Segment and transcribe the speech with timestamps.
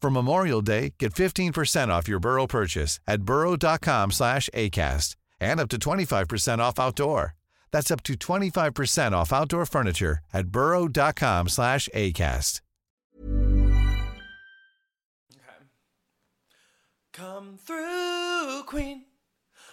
[0.00, 5.68] For Memorial Day, get 15% off your Burrow purchase at burrow.com slash ACAST and up
[5.70, 7.34] to 25% off outdoor.
[7.72, 12.60] That's up to 25% off outdoor furniture at burrow.com slash ACAST.
[17.12, 19.06] Come through, Queen.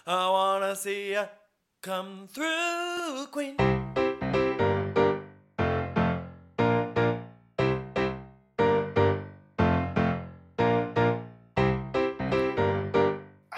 [0.08, 1.26] I wanna see ya.
[1.82, 3.58] Come through, Queen.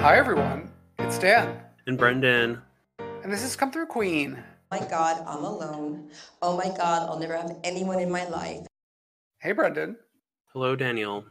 [0.06, 0.70] Hi, everyone.
[1.00, 2.62] It's Dan, And Brendan.
[3.24, 4.38] and this is Come Through Queen.
[4.70, 6.12] my God, I'm alone.
[6.44, 8.68] Oh my God, I'll never have anyone in my life.
[9.40, 9.98] Hey, Brendan.
[10.54, 11.26] Hello, Daniel.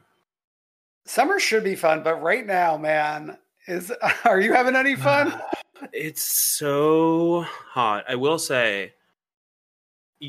[1.07, 3.93] Summer should be fun, but right now, man, is
[4.25, 5.41] are you having any fun?
[5.93, 8.05] It's so hot.
[8.09, 8.95] I will say,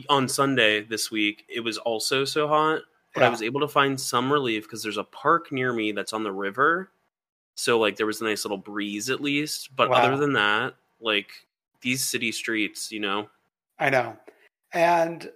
[0.07, 2.81] on Sunday this week, it was also so hot,
[3.15, 6.13] but I was able to find some relief because there's a park near me that's
[6.13, 6.91] on the river.
[7.55, 9.75] So, like, there was a nice little breeze at least.
[9.75, 9.97] But Wow.
[9.97, 11.31] other than that, like,
[11.81, 13.29] these city streets, you know,
[13.79, 14.17] I know.
[14.73, 15.29] And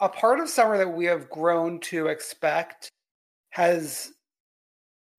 [0.00, 2.90] a part of summer that we have grown to expect
[3.50, 4.12] has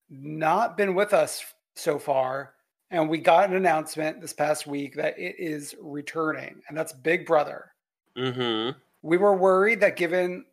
[0.09, 2.53] not been with us so far.
[2.91, 7.25] And we got an announcement this past week that it is returning, and that's Big
[7.25, 7.71] Brother.
[8.15, 8.77] mm-hmm.
[9.01, 10.45] we were worried that given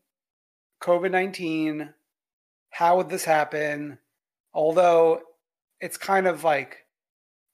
[0.81, 1.93] COVID 19,
[2.71, 3.99] how would this happen?
[4.53, 5.21] Although
[5.81, 6.85] it's kind of like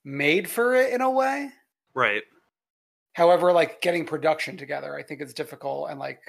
[0.04, 1.50] made for it in a way.
[1.94, 2.22] Right.
[3.12, 5.90] However, like getting production together, I think it's difficult.
[5.90, 6.20] And like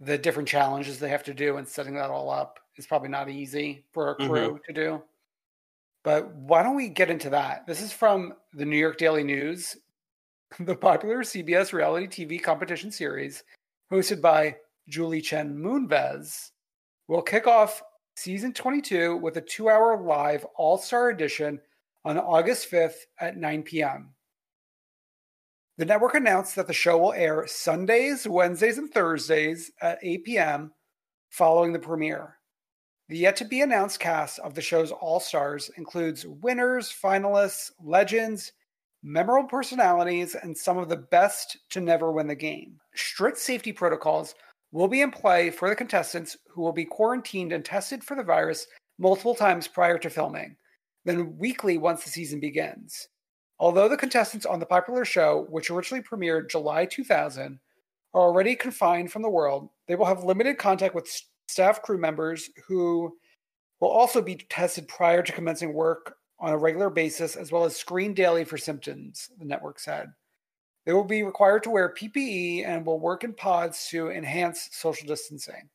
[0.00, 3.30] the different challenges they have to do and setting that all up is probably not
[3.30, 4.56] easy for a crew mm-hmm.
[4.66, 5.02] to do.
[6.04, 7.66] But why don't we get into that?
[7.66, 9.76] This is from the New York Daily News,
[10.60, 13.44] the popular CBS reality TV competition series,
[13.90, 14.56] hosted by
[14.88, 16.50] Julie Chen Moonves,
[17.06, 17.82] will kick off
[18.22, 21.60] season 22 with a two hour live all star edition
[22.04, 24.14] on August 5th at 9 p.m.
[25.76, 30.72] The network announced that the show will air Sundays, Wednesdays, and Thursdays at 8 p.m.
[31.30, 32.36] following the premiere.
[33.08, 38.52] The yet to be announced cast of the show's All Stars includes winners, finalists, legends,
[39.02, 42.78] memorable personalities, and some of the best to never win the game.
[42.94, 44.36] Strict safety protocols
[44.72, 48.22] will be in play for the contestants who will be quarantined and tested for the
[48.22, 48.66] virus
[48.98, 50.56] multiple times prior to filming,
[51.04, 53.08] then weekly once the season begins.
[53.58, 57.60] Although the contestants on the popular show, which originally premiered July 2000,
[58.14, 61.10] are already confined from the world, they will have limited contact with
[61.48, 63.14] staff crew members who
[63.80, 67.76] will also be tested prior to commencing work on a regular basis, as well as
[67.76, 70.08] screened daily for symptoms, the network said.
[70.84, 75.06] They will be required to wear PPE and will work in pods to enhance social
[75.06, 75.68] distancing.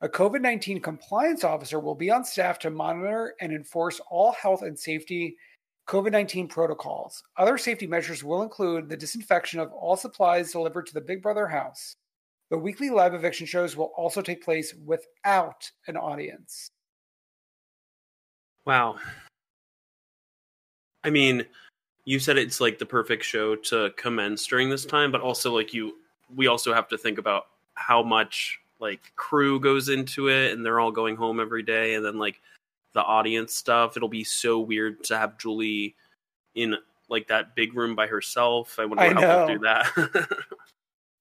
[0.00, 4.62] A COVID 19 compliance officer will be on staff to monitor and enforce all health
[4.62, 5.36] and safety
[5.88, 7.22] COVID 19 protocols.
[7.36, 11.46] Other safety measures will include the disinfection of all supplies delivered to the Big Brother
[11.46, 11.96] house.
[12.50, 16.68] The weekly live eviction shows will also take place without an audience.
[18.64, 18.96] Wow.
[21.02, 21.44] I mean,
[22.04, 25.72] you said it's like the perfect show to commence during this time, but also like
[25.74, 25.96] you
[26.34, 30.80] we also have to think about how much like crew goes into it and they're
[30.80, 32.40] all going home every day and then like
[32.92, 33.96] the audience stuff.
[33.96, 35.94] It'll be so weird to have Julie
[36.54, 36.76] in
[37.08, 38.78] like that big room by herself.
[38.78, 39.46] I wonder I how know.
[39.46, 40.28] they'll do that.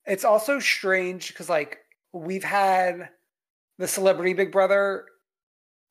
[0.06, 1.78] It's also strange because, like,
[2.12, 3.08] we've had
[3.78, 5.06] the Celebrity Big Brother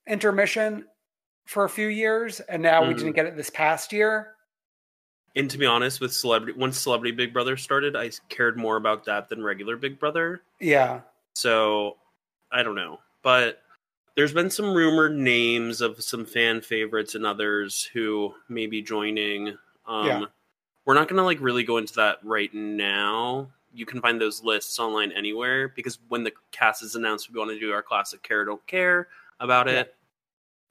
[0.07, 0.85] intermission
[1.47, 2.99] for a few years, and now we Mhm.
[2.99, 4.35] didn't get it this past year.
[5.35, 9.05] And to be honest, with celebrity, once Celebrity Big Brother started, I cared more about
[9.07, 10.43] that than regular Big Brother.
[10.61, 11.01] Yeah,
[11.35, 11.97] So
[12.51, 13.63] I don't know, but
[14.15, 19.57] there's been some rumored names of some fan favorites and others who may be joining.
[19.87, 20.25] Um, Yeah.
[20.85, 23.49] We're not going to like really go into that right now.
[23.73, 27.53] You can find those lists online anywhere because when the cast is announced, we want
[27.53, 29.09] to do our classic care don't care
[29.41, 29.81] about Yeah.
[29.81, 29.95] it.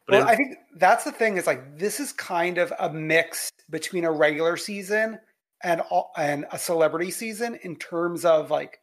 [0.08, 1.38] But well, I think that's the thing.
[1.38, 5.20] Is like this is kind of a mix between a regular season
[5.64, 8.80] and all- and a celebrity season in terms of like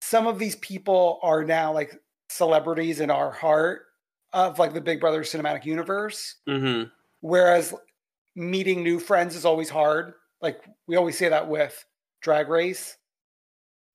[0.00, 2.00] some of these people are now like
[2.30, 3.86] celebrities in our heart
[4.32, 6.36] of like the Big Brother cinematic universe.
[6.46, 6.90] Mhm.
[7.20, 7.74] Whereas
[8.34, 10.14] meeting new friends is always hard.
[10.40, 11.84] Like we always say that with
[12.20, 12.96] Drag Race.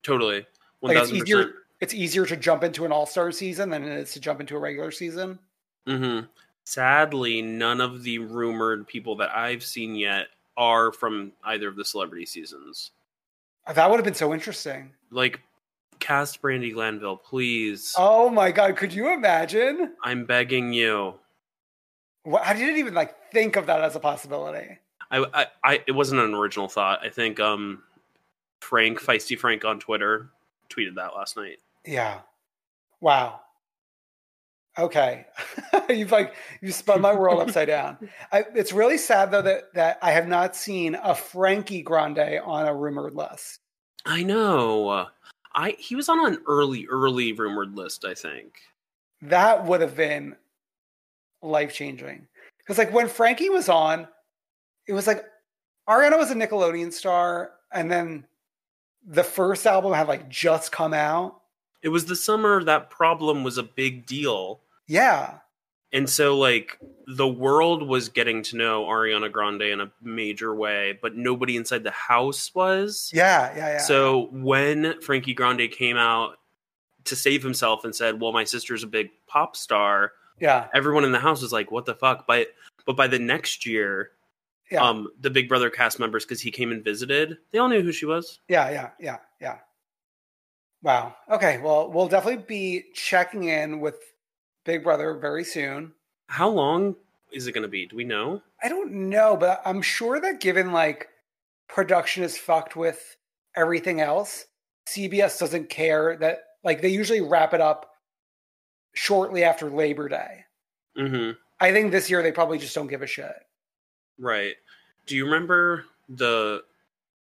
[0.04, 0.46] totally,
[0.82, 1.54] Like it's easier.
[1.80, 4.56] It's easier to jump into an All Star season than it is to jump into
[4.56, 5.40] a regular season.
[5.88, 6.22] hmm
[6.66, 11.86] Sadly, none of the rumored people that I've seen yet are from either of the
[11.86, 12.92] celebrity seasons.
[13.74, 14.92] That would have been so interesting.
[15.12, 15.42] Like,
[16.00, 17.94] cast Brandi Glanville, please.
[17.98, 19.94] Oh my god, could you imagine?
[20.04, 21.16] I'm begging you.
[22.24, 24.80] What, I didn't even like think of that as a possibility.
[25.12, 27.00] I, I, I, it wasn't an original thought.
[27.04, 27.84] I think um,
[28.62, 30.30] Frank, Feisty Frank on Twitter,
[30.70, 31.60] tweeted that last night.
[31.86, 32.20] Yeah.
[33.00, 33.42] Wow.
[34.78, 35.26] Okay.
[35.90, 38.10] You've like you spun my world upside down.
[38.32, 42.68] I, it's really sad though that that I have not seen a Frankie Grande on
[42.68, 43.60] a rumored list.
[44.06, 45.08] I know.
[45.54, 48.06] I he was on an early, early rumored list.
[48.06, 48.56] I think.
[49.22, 50.36] That would have been
[51.42, 52.28] life changing.
[52.58, 54.08] Because like when Frankie was on,
[54.88, 55.24] it was like
[55.88, 58.26] Ariana was a Nickelodeon star, and then
[59.06, 61.42] the first album had like just come out.
[61.82, 64.62] It was the summer that problem was a big deal.
[64.88, 65.40] Yeah.
[65.92, 70.98] And so, like, the world was getting to know Ariana Grande in a major way,
[71.02, 73.12] but nobody inside the house was.
[73.14, 73.56] Yeah.
[73.56, 73.68] Yeah.
[73.74, 73.78] Yeah.
[73.80, 76.38] So, when Frankie Grande came out
[77.06, 80.68] to save himself and said, Well, my sister's a big pop star, yeah.
[80.74, 82.26] everyone in the house was like, What the fuck?
[82.28, 82.48] But,
[82.88, 84.12] but by the next year,
[84.72, 84.82] Yeah.
[84.88, 87.92] um, the Big Brother cast members, because he came and visited, they all knew who
[87.92, 88.40] she was.
[88.48, 89.58] Yeah, yeah, yeah, yeah.
[90.82, 91.16] Wow.
[91.30, 91.60] Okay.
[91.60, 93.96] Well, we'll definitely be checking in with
[94.66, 95.94] Big Brother very soon.
[96.28, 96.96] How long
[97.32, 97.86] is it going to be?
[97.86, 98.42] Do we know?
[98.62, 101.10] I don't know, but I'm sure that given like
[101.68, 103.18] production is fucked with
[103.56, 104.46] everything else,
[104.88, 107.92] CBS doesn't care that like they usually wrap it up
[108.94, 110.46] shortly after Labor Day.
[110.96, 113.32] hmm I think this year they probably just don't give a shit.
[114.20, 114.56] Right.
[115.06, 116.64] Do you remember the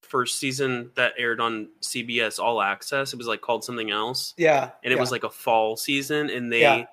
[0.01, 3.13] first season that aired on CBS All Access?
[3.13, 4.71] It was like called something else, Yeah.
[4.85, 5.01] and it yeah.
[5.01, 6.85] was like a fall season, and they Yeah.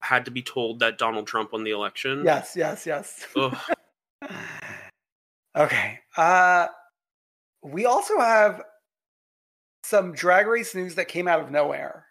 [0.00, 2.24] Had to be told that Donald Trump won the election.
[2.24, 3.26] Yes, yes, yes.
[5.56, 5.98] Okay.
[6.16, 6.68] Uh
[7.62, 8.62] we also have
[9.82, 12.06] some drag race news that came out of nowhere.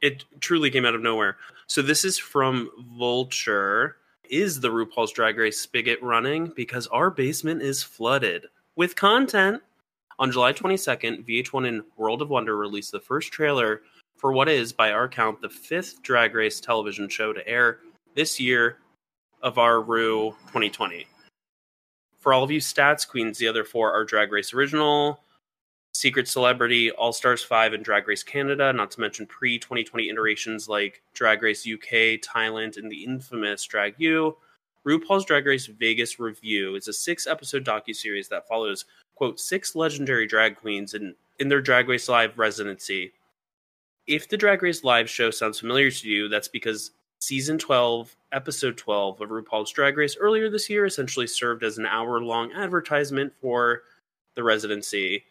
[0.00, 1.36] It truly came out of nowhere.
[1.66, 3.96] So this is from Vulture.
[4.28, 6.52] Is the RuPaul's Drag Race spigot running?
[6.56, 8.46] Because our basement is flooded
[8.76, 9.62] with content.
[10.18, 13.82] On July 22nd, VH1 and World of Wonder released the first trailer
[14.20, 17.78] for what is, by our count, the fifth Drag Race television show to air
[18.14, 18.76] this year
[19.42, 21.06] of our Ru 2020.
[22.18, 25.20] For all of you stats queens, the other four are Drag Race Original,
[25.94, 30.68] Secret Celebrity, All Stars 5, and Drag Race Canada, not to mention pre 2020 iterations
[30.68, 34.36] like Drag Race UK, Thailand, and the infamous Drag U.
[34.86, 38.84] RuPaul's Drag Race Vegas Revue is a six episode docuseries that follows,
[39.14, 43.14] quote, six legendary drag queens in, in their Drag Race Live residency.
[44.10, 46.90] If the Drag Race Live show sounds familiar to you, that's because
[47.20, 51.86] season 12, episode 12 of RuPaul's Drag Race earlier this year essentially served as an
[51.86, 53.82] hour long advertisement for
[54.34, 55.22] the residency.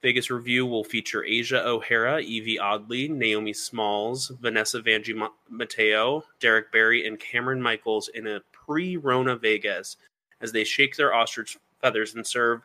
[0.00, 7.08] Vegas Revue will feature Asia O'Hara, Yvie Oddly, Naomi Smalls, Vanessa Vanjie Mateo, Derrick Barry,
[7.08, 9.96] and Cameron Michaels in a pre Rona Vegas
[10.40, 12.60] as they shake their ostrich feathers and serve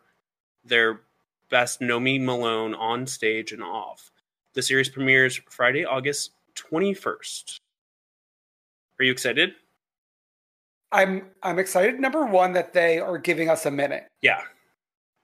[0.63, 1.01] their
[1.50, 4.12] best Nomi Malone on stage and off.
[4.55, 7.57] The series premieres Friday, August 21st.
[9.00, 9.51] Are you excited?
[10.93, 14.05] I'm I'm excited number 1 that they are giving us a minute.
[14.21, 14.41] Yeah.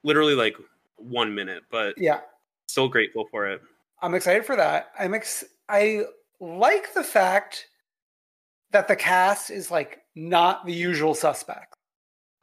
[0.04, 0.56] Literally like
[0.96, 2.20] one minute, but Yeah.
[2.68, 3.62] still grateful for it.
[4.02, 4.92] I'm excited for that.
[4.98, 6.02] I'm ex- I
[6.40, 7.68] like the fact
[8.72, 11.74] that the cast is like not the usual suspect.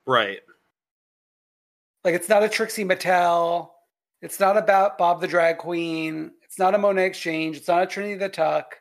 [0.08, 0.40] Right.
[2.04, 3.70] Like it's not a Trixie Mattel.
[4.24, 6.32] It's not about Bob the drag queen.
[6.50, 7.58] It's not a Monét X Change.
[7.58, 8.80] It's not a Trinity the Tuck.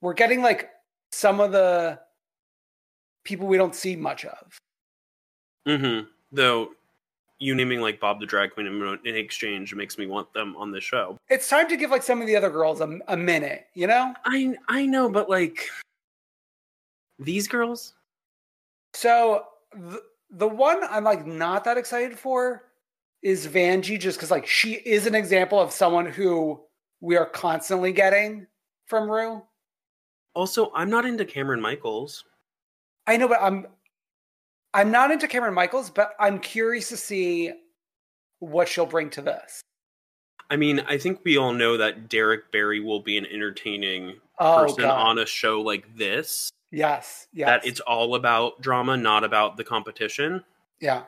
[0.00, 0.70] We're getting like
[1.12, 2.00] some of the
[3.24, 4.58] people we don't see much of.
[5.68, 6.06] Mm-hmm.
[6.32, 6.70] Though
[7.38, 10.80] you naming like Bob the Drag Queen in, exchange makes me want them on the
[10.80, 11.18] show.
[11.28, 14.14] It's time to give like some of the other girls a, a minute, you know?
[14.24, 15.68] I I know, but like
[17.18, 17.92] these girls.
[18.94, 20.00] So the,
[20.30, 22.64] the one I'm like not that excited for
[23.24, 26.60] is Vanjie, just because like she is an example of someone who
[27.00, 28.46] we are constantly getting
[28.86, 29.42] from Ru.
[30.34, 32.24] Also, I'm not into Cameron Michaels.
[33.06, 33.66] I know, but I'm
[34.74, 37.52] I'm not into Cameron Michaels, but I'm curious to see
[38.40, 39.60] what she'll bring to this.
[40.50, 44.66] I mean, I think we all know that Derrick Barry will be an entertaining Oh,
[44.66, 44.98] person God.
[44.98, 46.50] on a show like this.
[46.72, 50.44] Yes, yes, That it's all about drama, not about the competition.
[50.80, 51.04] yeah.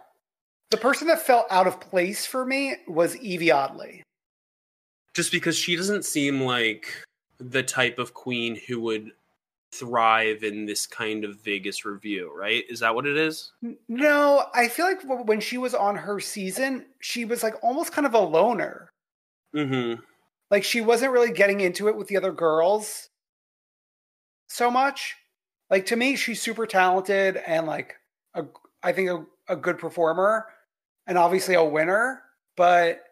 [0.70, 4.02] The person that felt out of place for me was Yvie Oddly.
[5.14, 6.92] Just because she doesn't seem like
[7.38, 9.12] the type of queen who would
[9.72, 12.64] thrive in this kind of Vegas review, right?
[12.68, 13.52] Is that what it is?
[13.88, 18.06] No, I feel like when she was on her season, she was like almost kind
[18.06, 18.90] of a loner.
[19.54, 20.00] Mm-hmm.
[20.50, 23.08] Like she wasn't really getting into it with the other girls
[24.48, 25.14] so much.
[25.70, 27.96] Like to me, she's super talented and like
[28.34, 28.44] a,
[28.82, 30.46] I think a, a good performer
[31.06, 32.22] and obviously a winner.
[32.56, 33.02] But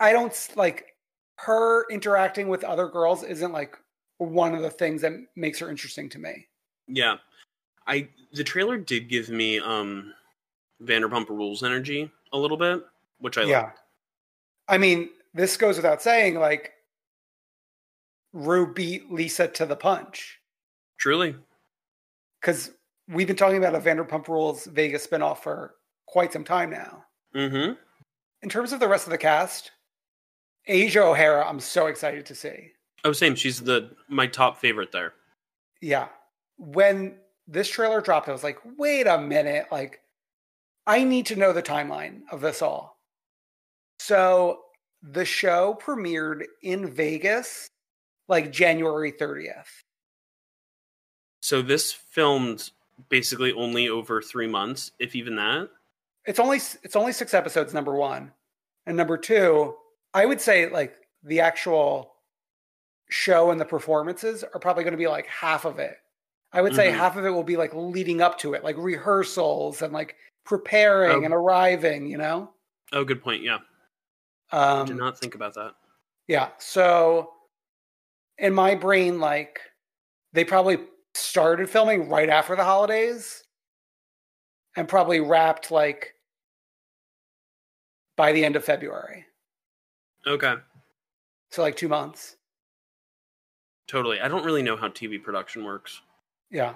[0.00, 0.96] I don't like
[1.36, 3.76] her interacting with other girls isn't like
[4.18, 6.46] one of the things that makes her interesting to me.
[6.88, 7.16] Yeah.
[7.86, 10.12] I the trailer did give me um
[10.82, 12.84] Vanderpump Rules energy a little bit,
[13.18, 13.62] which I yeah.
[13.62, 13.80] liked.
[14.68, 16.72] I mean, this goes without saying, like
[18.32, 20.40] Ru beat Lisa to the punch.
[20.98, 21.36] Truly.
[22.40, 22.70] because
[23.08, 25.74] we've been talking about a Vanderpump Rules Vegas spinoff for
[26.06, 27.04] quite some time now.
[27.34, 27.72] Mm-hmm.
[28.42, 29.70] In terms of the rest of the cast,
[30.66, 32.70] Asia O'Hara, I'm so excited to see.
[33.04, 33.34] Oh, same.
[33.34, 35.14] She's the my top favorite there.
[35.80, 36.08] Yeah.
[36.56, 39.66] When this trailer dropped, I was like, wait a minute.
[39.70, 40.00] Like,
[40.86, 42.98] I need to know the timeline of this all.
[43.98, 44.60] So
[45.02, 47.68] the show premiered in Vegas
[48.28, 49.66] like January 30th.
[51.40, 52.70] So this filmed
[53.10, 55.68] basically only over three months, if even that.
[56.26, 58.32] It's only it's only six episodes number one
[58.86, 59.74] and number two
[60.14, 62.14] i would say like the actual
[63.10, 65.96] show and the performances are probably going to be like half of it
[66.52, 66.94] i would say Mhm.
[66.96, 71.22] half of it will be like leading up to it like rehearsals and like preparing
[71.22, 71.24] Oh.
[71.24, 72.50] and arriving you know
[72.92, 73.42] Oh, good point.
[73.42, 73.58] Yeah,
[74.52, 75.74] I um did not think about that.
[76.28, 77.32] yeah so
[78.38, 79.60] in my brain like
[80.32, 80.78] they probably
[81.14, 83.42] started filming right after the holidays
[84.76, 86.13] and probably wrapped like
[88.16, 89.24] by the end of february
[90.26, 90.54] Okay,
[91.50, 92.36] So like two months.
[93.86, 94.20] totally.
[94.20, 96.00] I don't really know how TV production works.
[96.50, 96.74] Yeah.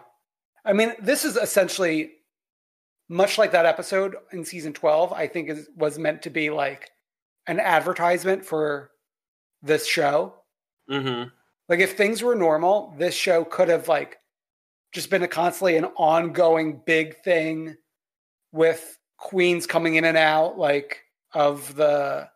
[0.67, 2.11] I mean, this is essentially
[3.09, 6.91] much like that episode in season 12, I think is was meant to be like
[7.47, 8.91] an advertisement for
[9.63, 10.35] this show.
[10.91, 11.31] Mm-hmm.
[11.71, 14.19] Like if things were normal, this show could have like
[14.93, 17.77] just been a constantly an ongoing big thing
[18.53, 21.03] with queens coming in and out like
[21.35, 22.29] of the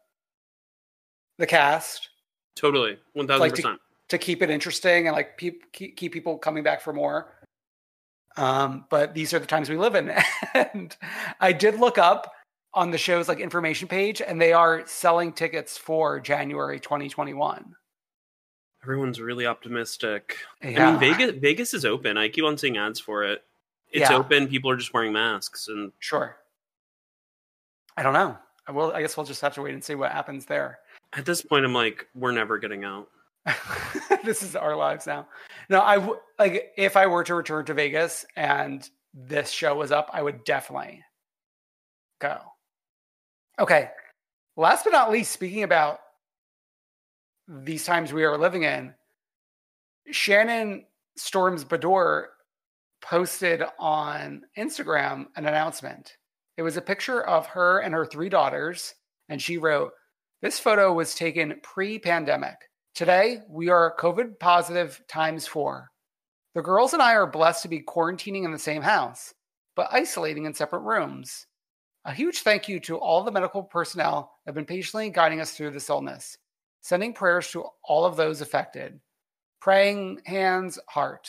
[1.39, 2.09] the cast
[2.55, 3.81] Totally, one thousand Like to- percent.
[4.11, 7.33] to keep it interesting and like peop, keep, keep people coming back for more.
[8.37, 10.13] Um, but these are the times we live in.
[10.55, 10.95] and
[11.41, 12.31] I did look up
[12.75, 17.75] on the show's like information page and they are selling tickets for January 2021.
[18.83, 20.37] Everyone's really optimistic.
[20.63, 22.19] I mean, Vegas Vegas is open.
[22.19, 23.45] I keep on seeing ads for it.
[23.91, 24.17] It's Yeah.
[24.17, 24.47] open.
[24.49, 26.37] People are just wearing masks, and Sure.
[27.97, 28.37] I don't know.
[28.66, 30.78] I will I guess we'll just have to wait and see what happens there.
[31.14, 33.09] at this point, I'm like, we're never getting out.
[34.25, 35.26] this is our lives now.
[35.69, 39.90] No, I w- like if I were to return to Vegas and this show was
[39.92, 41.02] up, I would definitely
[42.21, 42.38] go.
[43.59, 43.90] Okay.
[44.57, 45.99] Last but not least, speaking about
[47.49, 48.95] these times we are living in,
[50.11, 50.85] Shannon
[51.16, 52.26] Storms Beador
[53.02, 56.16] posted on Instagram an announcement.
[56.62, 58.95] It was a picture of her and her three daughters,
[59.28, 59.90] and she wrote,
[60.42, 62.54] This photo was taken pre pandemic.
[62.95, 65.90] Today, we are COVID positive times four.
[66.54, 69.35] The girls and I are blessed to be quarantining in the same house,
[69.75, 71.49] but isolating in separate rooms.
[72.04, 75.50] A huge thank you to all the medical personnel that have been patiently guiding us
[75.50, 76.38] through this illness.
[76.81, 79.00] Sending prayers to all of those affected.
[79.61, 81.28] Praying hands, heart.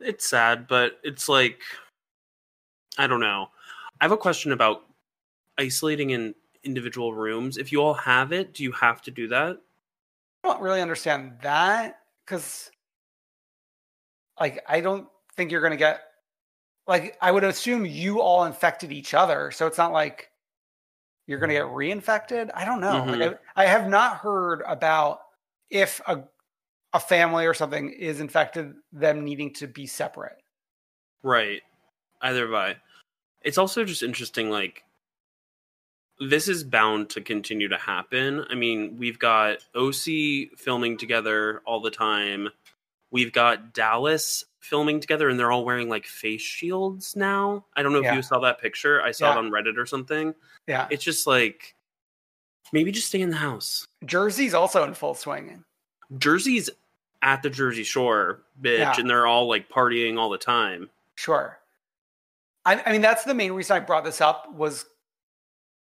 [0.00, 1.62] It's sad, but it's like,
[2.98, 3.48] I don't know.
[4.00, 4.82] I have a question about
[5.58, 7.56] isolating in individual rooms.
[7.58, 9.58] If you all have it, do you have to do that?
[10.42, 12.70] I don't really understand that because,
[14.38, 16.00] like, I don't think you're going to get.
[16.86, 20.30] Like, I would assume you all infected each other, so it's not like
[21.26, 22.50] you're going to get reinfected.
[22.54, 23.04] I don't know.
[23.04, 23.38] Like, Mhm.
[23.56, 25.20] I, I have not heard about
[25.70, 26.24] if a
[26.92, 30.36] a family or something is infected, them needing to be separate.
[31.24, 31.60] Right.
[32.22, 32.76] Either by.
[33.44, 34.82] It's also just interesting, like,
[36.18, 38.44] this is bound to continue to happen.
[38.48, 42.48] I mean, we've got OC filming together all the time.
[43.10, 47.64] We've got Dallas filming together, and they're all wearing like face shields now.
[47.76, 49.02] I don't know if you saw that picture.
[49.02, 49.32] I saw Yeah.
[49.34, 50.34] it on Reddit or something.
[50.66, 51.74] Yeah, It's just like
[52.72, 53.86] maybe just stay in the house.
[54.04, 55.64] Jersey's also in full swing.
[56.16, 56.70] Jersey's
[57.22, 58.94] at the Jersey Shore, bitch, Yeah.
[58.98, 60.90] and they're all like partying all the time.
[61.16, 61.58] Sure.
[62.64, 64.86] I, I mean, that's the main reason I brought this up was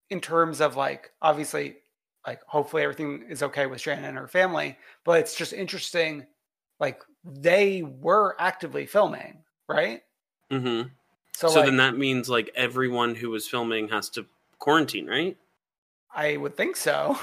[0.09, 1.77] in terms of like, obviously,
[2.25, 6.25] like, hopefully everything is okay with Shannon and her family, but it's just interesting.
[6.79, 10.01] Like, they were actively filming, right?
[10.51, 10.89] Mm-hmm.
[11.35, 14.25] So, So, like, then that means like everyone who was filming has to
[14.59, 15.37] quarantine, right?
[16.13, 17.17] I would think so.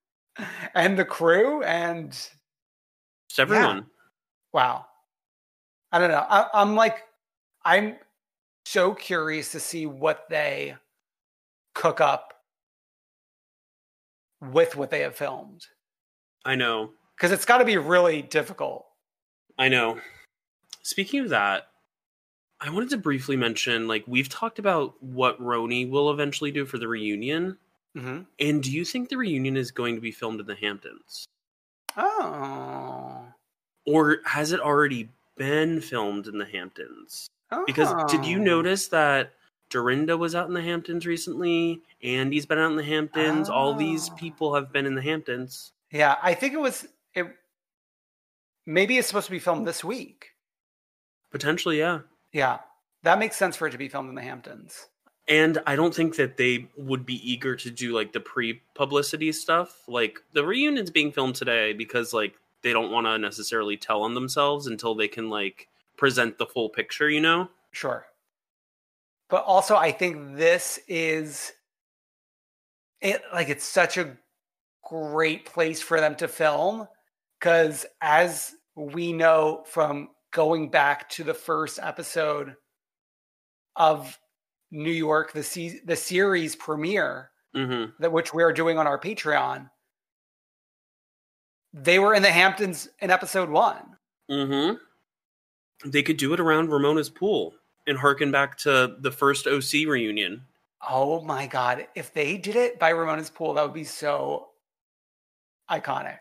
[0.74, 3.86] and the crew, and Just everyone.
[4.52, 4.86] wow.
[5.92, 6.26] I don't know.
[6.28, 7.04] I, I'm like,
[7.64, 7.96] I'm
[8.70, 10.76] so curious to see what they
[11.74, 12.34] cook up
[14.42, 15.66] with what they have filmed
[16.44, 16.90] I know.
[17.16, 18.84] because it's got to be really difficult.
[19.58, 20.00] I know.
[20.82, 21.68] Speaking of that,
[22.60, 26.76] I wanted to briefly mention like we've talked about what RHONY will eventually do for
[26.76, 27.56] the reunion.
[27.96, 28.22] Mm-hmm.
[28.38, 31.24] And do you think the reunion is going to be filmed in the Hamptons?
[31.96, 33.24] Oh.
[33.86, 37.28] Or has it already been filmed in the Hamptons?
[37.66, 38.42] Because did you Oh.
[38.42, 39.34] notice that
[39.70, 41.82] Dorinda was out in the Hamptons recently?
[42.02, 43.48] Andy's been out in the Hamptons.
[43.48, 44.14] All these Oh.
[44.16, 45.72] people have been in the Hamptons.
[45.90, 47.26] Yeah, I think it was it.
[48.66, 50.34] Maybe it's supposed to be filmed this week.
[51.30, 52.00] Potentially, yeah.
[52.32, 52.58] Yeah,
[53.02, 54.88] that makes sense for it to be filmed in the Hamptons.
[55.26, 59.86] And I don't think that they would be eager to do like the pre-publicity stuff.
[59.88, 64.14] Like the reunion's being filmed today because like they don't want to necessarily tell on
[64.14, 67.48] themselves until they can like present the full picture, you know?
[67.72, 68.06] Sure.
[69.28, 71.52] But also I think this is
[73.00, 74.16] it like it's such a
[74.84, 76.88] great place for them to film
[77.40, 82.56] cuz as we know from going back to the first episode
[83.76, 84.18] of
[84.70, 87.94] New York the se- the series premiere Mhm.
[87.98, 89.70] that which we are doing on our Patreon
[91.72, 93.76] they were in the Hamptons in episode 1
[94.30, 95.90] Mm-hmm.
[95.90, 97.54] They could do it around Ramona's pool
[97.86, 100.42] and harken back to the first OC reunion.
[100.86, 101.86] Oh my god!
[101.94, 104.48] If they did it by Ramona's pool, that would be so
[105.70, 106.18] iconic.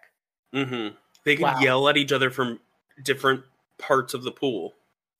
[0.55, 0.95] Mm-hmm.
[1.25, 1.60] They could Wow.
[1.60, 2.60] yell at each other from
[3.03, 3.43] different
[3.77, 4.73] parts of the pool.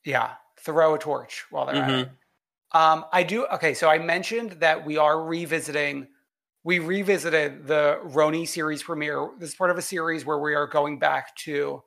[0.06, 2.10] Yeah, throw a torch while they're at it.
[2.72, 3.46] Um, I do.
[3.48, 6.08] Okay, so I mentioned that we are revisiting.
[6.68, 9.30] We revisited the RHONY series premiere.
[9.40, 11.82] This is part of a series where we are going back to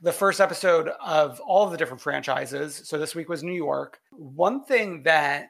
[0.00, 2.80] the first episode of all the different franchises.
[2.86, 3.98] So this week was New York.
[4.10, 5.48] One thing that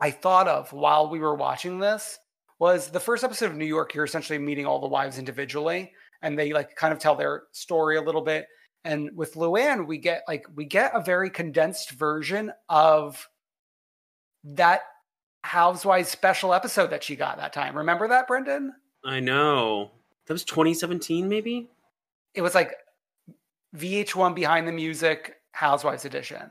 [0.00, 2.16] I thought of while we were watching this
[2.60, 3.92] was the first episode of New York.
[3.92, 5.90] You're essentially meeting all the wives individually,
[6.22, 8.46] and they like kind of tell their story a little bit.
[8.84, 13.26] And with Luann, we get like we get a very condensed version of
[14.44, 14.82] that
[15.46, 17.76] Housewives special episode that she got that time.
[17.76, 18.74] Remember that, Brendan?
[19.04, 19.90] I know.
[20.26, 21.68] That was 2017 maybe?
[22.34, 22.74] It was like
[23.76, 26.50] VH1 Behind the Music Housewives edition.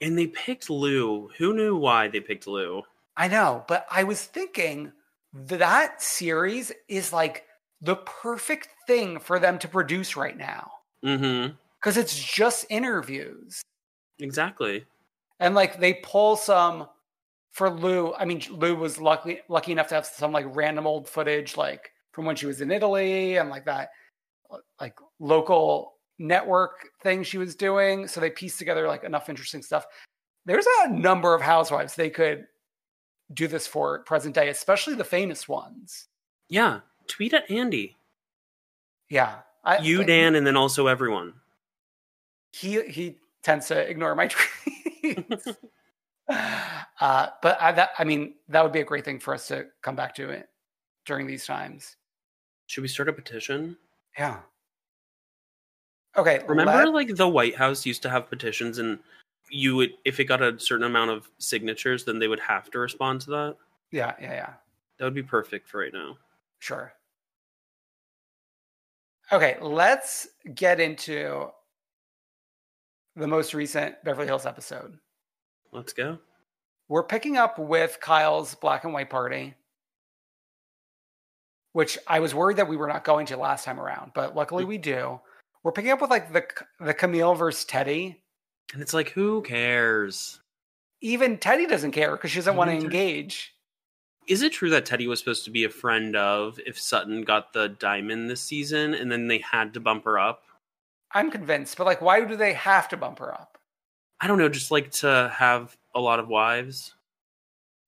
[0.00, 1.28] And they picked Lou.
[1.38, 2.82] Who knew why they picked Lou?
[3.16, 4.92] I know, but I was thinking
[5.32, 7.44] that series is like
[7.80, 10.70] the perfect thing for them to produce right now
[11.04, 11.54] Mm-hmm.
[11.80, 13.62] because it's just interviews.
[14.20, 14.84] Exactly.
[15.40, 16.88] and like they pull some
[17.58, 18.14] for Lou.
[18.14, 21.90] I mean, Lou was lucky lucky enough to have some like random old footage, like
[22.12, 23.90] from when she was in Italy and like that,
[24.80, 28.06] like local network thing she was doing.
[28.06, 29.84] So they pieced together like enough interesting stuff.
[30.46, 32.46] There's a number of housewives they could
[33.34, 36.06] do this for present day, especially the famous ones.
[36.48, 36.80] Yeah.
[37.08, 37.96] Tweet at Andy.
[39.10, 41.32] Yeah, I, You, like, Dan, and then also everyone.
[42.52, 44.28] he he tends to ignore my
[45.04, 45.56] tweets.
[47.00, 49.66] uh, but I, that I mean that would be a great thing for us to
[49.82, 50.48] come back to it
[51.06, 51.96] during these times.
[52.66, 53.76] Should we start a petition?
[54.18, 54.40] Yeah.
[56.16, 56.42] Okay.
[56.46, 58.98] Remember, let- like the White House used to have petitions, and
[59.50, 62.78] you would if it got a certain amount of signatures, then they would have to
[62.78, 63.56] respond to that.
[63.90, 64.52] Yeah, yeah, yeah.
[64.98, 66.18] That would be perfect for right now.
[66.58, 66.92] Sure.
[69.30, 71.48] Okay, let's get into
[73.14, 74.98] the most recent Beverly Hills episode.
[75.72, 76.18] Let's go.
[76.88, 79.54] We're picking up with Kyle's black and white party,
[81.72, 84.64] which I was worried that we were not going to last time around, but luckily
[84.64, 85.20] we do.
[85.62, 86.46] We're picking up with like the
[86.80, 88.16] the Camille versus Teddi.
[88.72, 90.40] And it's like, who cares?
[91.00, 93.54] Even Teddi doesn't care because she doesn't want to engage.
[94.26, 97.52] Is it true that Teddi was supposed to be a friend of if Sutton got
[97.52, 100.42] the diamond this season and then they had to bump her up?
[101.12, 103.57] I'm convinced, but like, why do they have to bump her up?
[104.20, 106.94] I don't know, just like to have a lot of wives.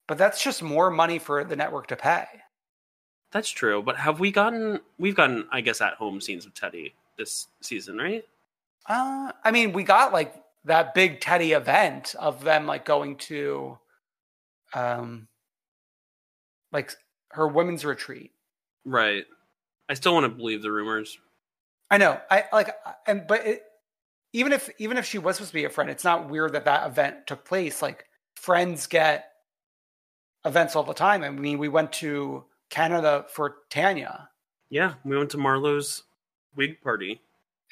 [0.07, 2.27] But that's just more money for the network to pay.
[3.33, 6.93] That's true, but have we gotten we've gotten I guess at home scenes of Teddi
[7.17, 8.25] this season, right?
[8.87, 13.79] Uh, I mean, we got like that big Teddi event of them like going to,
[14.75, 15.29] um,
[16.73, 16.93] like
[17.29, 18.33] her women's retreat.
[18.85, 19.27] Right.
[19.89, 21.19] I still want to believe the rumors.
[21.91, 22.21] I know.
[22.31, 22.75] I like,
[23.07, 23.65] and but it,
[24.33, 26.65] even if even if she was supposed to be a friend, it's not weird that
[26.65, 27.83] that event took place.
[27.83, 29.33] Like friends get
[30.45, 31.23] events all the time.
[31.23, 34.29] I mean, we went to Canada for Tanya.
[34.71, 36.05] Yeah, we went to Marlo's
[36.55, 37.21] wig party.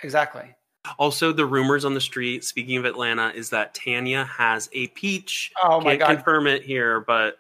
[0.02, 0.54] Exactly.
[0.98, 5.52] Also, the rumors on the street, speaking of Atlanta, is that Tanya has a peach.
[5.62, 6.14] Oh my Can't god!
[6.16, 7.38] confirm it here, but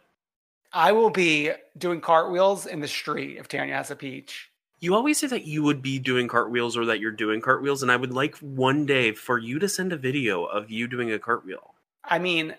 [0.72, 4.50] I will be doing cartwheels in the street if Tanya has a peach.
[4.80, 7.90] You always say that you would be doing cartwheels or that you're doing cartwheels, and
[7.90, 11.18] I would like one day for you to send a video of you doing a
[11.18, 11.74] cartwheel.
[12.04, 12.54] I mean,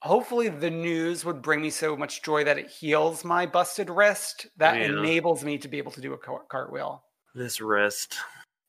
[0.00, 4.48] hopefully the news would bring me so much joy that it heals my busted wrist
[4.56, 4.86] that Yeah.
[4.98, 7.04] enables me to be able to do a cartwheel.
[7.34, 8.16] This wrist.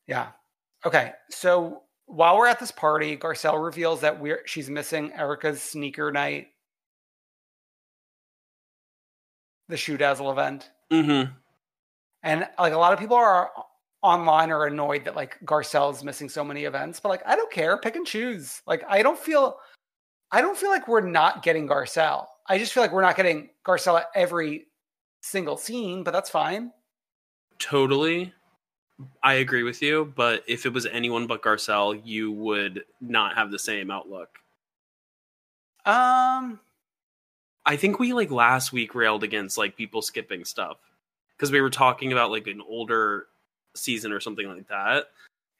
[0.06, 0.28] Yeah.
[0.86, 1.12] Okay.
[1.30, 6.48] So while we're at this party, Garcelle reveals that we're she's missing Erika's sneaker night,
[9.68, 10.70] the shoe dazzle event.
[10.92, 11.32] Mm-hmm.
[12.24, 13.50] And like a lot of people are
[14.02, 17.76] online are annoyed that like Garcelle's missing so many events, but like I don't care,
[17.76, 18.62] pick and choose.
[18.66, 19.58] Like I don't feel
[20.32, 22.26] I don't feel like we're not getting Garcelle.
[22.48, 24.66] I just feel like we're not getting Garcelle at every
[25.20, 26.72] single scene, but that's fine.
[27.58, 28.32] Totally.
[29.22, 33.50] I agree with you, but if it was anyone but Garcelle, you would not have
[33.50, 34.38] the same outlook.
[35.84, 36.58] Um
[37.66, 40.78] I think we like last week railed against like people skipping stuff
[41.36, 43.26] because we were talking about like an older
[43.74, 45.06] season or something like that.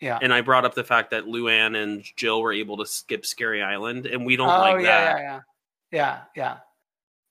[0.00, 0.18] yeah.
[0.22, 3.62] And I brought up the fact that Luann and Jill were able to skip Scary
[3.62, 5.20] Island, and we don't oh like yeah, that.
[5.20, 5.40] yeah, yeah.
[5.90, 6.56] Yeah, yeah.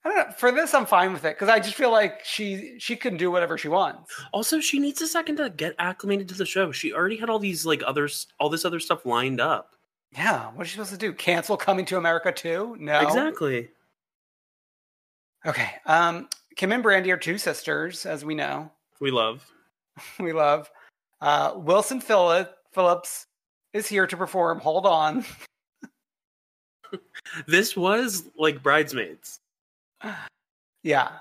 [0.04, 0.34] I don't know.
[0.36, 3.30] For this I'm fine with it because I just feel like she she can do
[3.30, 4.12] whatever she wants.
[4.32, 6.72] Also, she needs a second to get acclimated to the show.
[6.72, 9.74] She already had all these like others, all this other stuff lined up.
[10.12, 10.50] Yeah.
[10.52, 11.12] What is she supposed to do?
[11.12, 12.76] Cancel coming to America too?
[12.78, 13.00] No.
[13.00, 13.70] Exactly.
[15.46, 15.70] Okay.
[15.86, 18.70] Um Kim and Brandi are two sisters, as we know.
[19.00, 19.44] We love.
[20.20, 20.70] we love.
[21.20, 23.26] Uh, Wilson Phillip, Phillips
[23.72, 24.60] is here to perform.
[24.60, 25.24] Hold on.
[27.48, 29.40] This was like bridesmaids.
[30.84, 31.12] Yeah.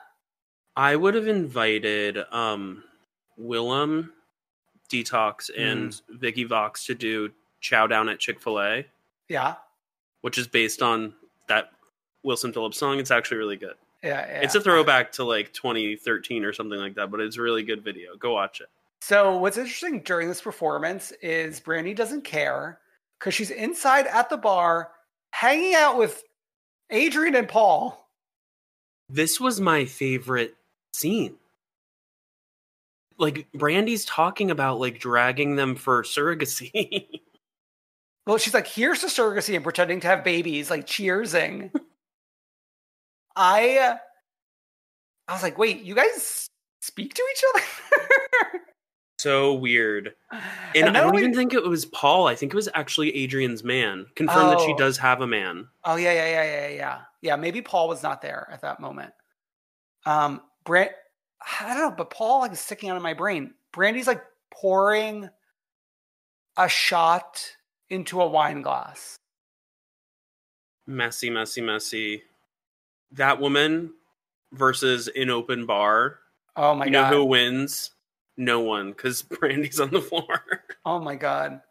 [0.76, 2.84] I would have invited um
[3.40, 4.10] Willam,
[4.92, 8.86] Detox, and Vicky Vox to do Chow Down at Chick Fil A,
[9.30, 9.56] Yeah.
[10.22, 11.14] which is based on
[11.48, 11.72] that
[12.24, 13.00] Wilson Phillips song.
[13.00, 13.76] It's actually really good.
[14.04, 14.28] Yeah.
[14.28, 14.42] yeah.
[14.42, 17.84] It's a throwback to like 2013 or something like that, but it's a really good
[17.84, 18.16] video.
[18.18, 18.68] Go watch it.
[19.02, 22.80] so what's interesting during this performance is Brandi doesn't care
[23.20, 24.92] because she's inside at the bar
[25.32, 26.24] hanging out with
[26.92, 28.10] Adrienne and Paul.
[29.10, 30.56] This was my favorite
[30.94, 31.36] scene.
[33.18, 37.08] Like Brandi's talking about like dragging them for surrogacy.
[38.26, 41.72] Well, she's like, here's the surrogacy and pretending to have babies, like cheersing.
[43.36, 43.98] I uh,
[45.28, 46.48] I was like, wait, you guys
[46.82, 47.66] speak to each other?
[49.20, 50.14] so weird.
[50.76, 52.26] And, I don't only- even think it was Paul.
[52.28, 54.08] I think it was actually Adrienne's man.
[54.16, 54.78] Confirmed that she Oh.
[54.78, 55.68] does have a man.
[55.84, 57.02] Oh yeah, yeah, yeah, yeah, yeah.
[57.22, 59.14] Yeah, maybe Paul was not there at that moment.
[60.08, 60.90] Um, Brand,
[61.62, 63.54] I don't know, but Paul like is sticking out of my brain.
[63.72, 65.30] Brandi's like pouring
[66.58, 67.46] a shot
[67.90, 69.16] into a wine glass.
[70.88, 72.24] Messy, messy, messy.
[73.14, 73.94] That woman
[74.52, 76.20] versus an open bar.
[76.56, 77.12] Oh my you god!
[77.12, 77.92] know who wins?
[78.38, 80.64] No one, because Brandi's on the floor.
[80.86, 81.62] Oh my god!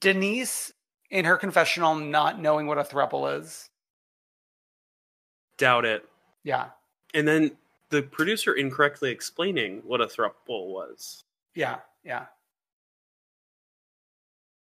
[0.00, 0.72] Denise
[1.10, 3.68] in her confessional, not knowing what a throuple is.
[5.58, 6.04] Doubt it.
[6.44, 6.70] Yeah,
[7.14, 7.56] And then
[7.90, 11.24] the producer incorrectly explaining what a thruple was.
[11.54, 12.26] yeah, yeah.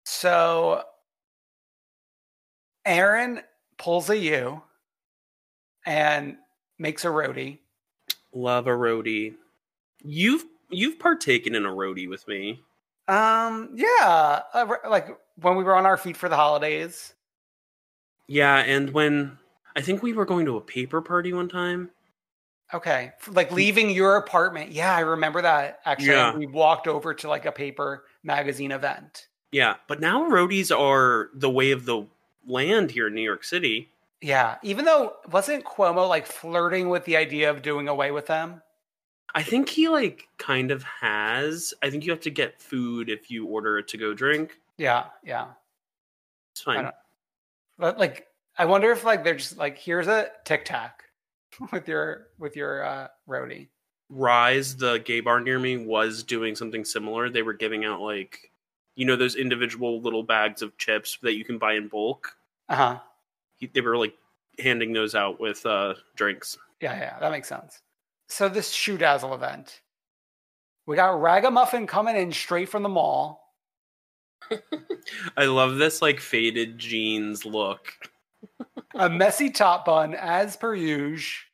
[0.06, 0.84] So
[2.86, 3.41] Aaron
[3.78, 4.63] pulls a U
[5.86, 6.38] and
[6.78, 7.60] makes a roadie.
[8.34, 9.36] Love a roadie.
[10.04, 12.62] You've you've partaken in a roadie with me.
[13.08, 15.08] Um, yeah, uh, like
[15.42, 17.13] when we were on our feet for the holidays.
[18.28, 19.38] Yeah, and when
[19.76, 21.89] I think we were going to a paper party one time.
[22.72, 24.72] Okay, like leaving your apartment.
[24.72, 25.80] Yeah, I remember that.
[25.86, 26.36] Actually, Yeah.
[26.36, 29.28] we walked over to like a paper magazine event.
[29.52, 32.06] Yeah, but now roadies are the way of the
[32.46, 33.89] land here in New York City.
[34.21, 38.62] Yeah, even though wasn't Cuomo like flirting with the idea of doing away with them?
[39.36, 41.73] I think he like kind of has.
[41.82, 44.58] I think you have to get food if you order a to go drink.
[44.77, 45.47] Yeah, yeah.
[46.51, 46.89] It's fine.
[47.77, 48.27] But like,
[48.58, 51.03] I wonder if like they're just like, here's a tic tac
[51.71, 53.69] with your with your uh, roadie.
[54.10, 57.29] Rise, the gay bar near me, was doing something similar.
[57.29, 58.51] They were giving out like,
[58.95, 62.36] you know, those individual little bags of chips that you can buy in bulk.
[62.67, 62.99] Uh huh.
[63.60, 64.13] He, they were like
[64.58, 66.58] handing those out with uh, drinks.
[66.82, 67.82] Yeah, yeah, that makes sense.
[68.30, 69.82] So this shoe dazzle event,
[70.86, 73.41] we got Ragamuffin coming in straight from the mall.
[75.38, 77.93] I love this like faded jeans look.
[78.95, 81.45] a messy top bun as per usual.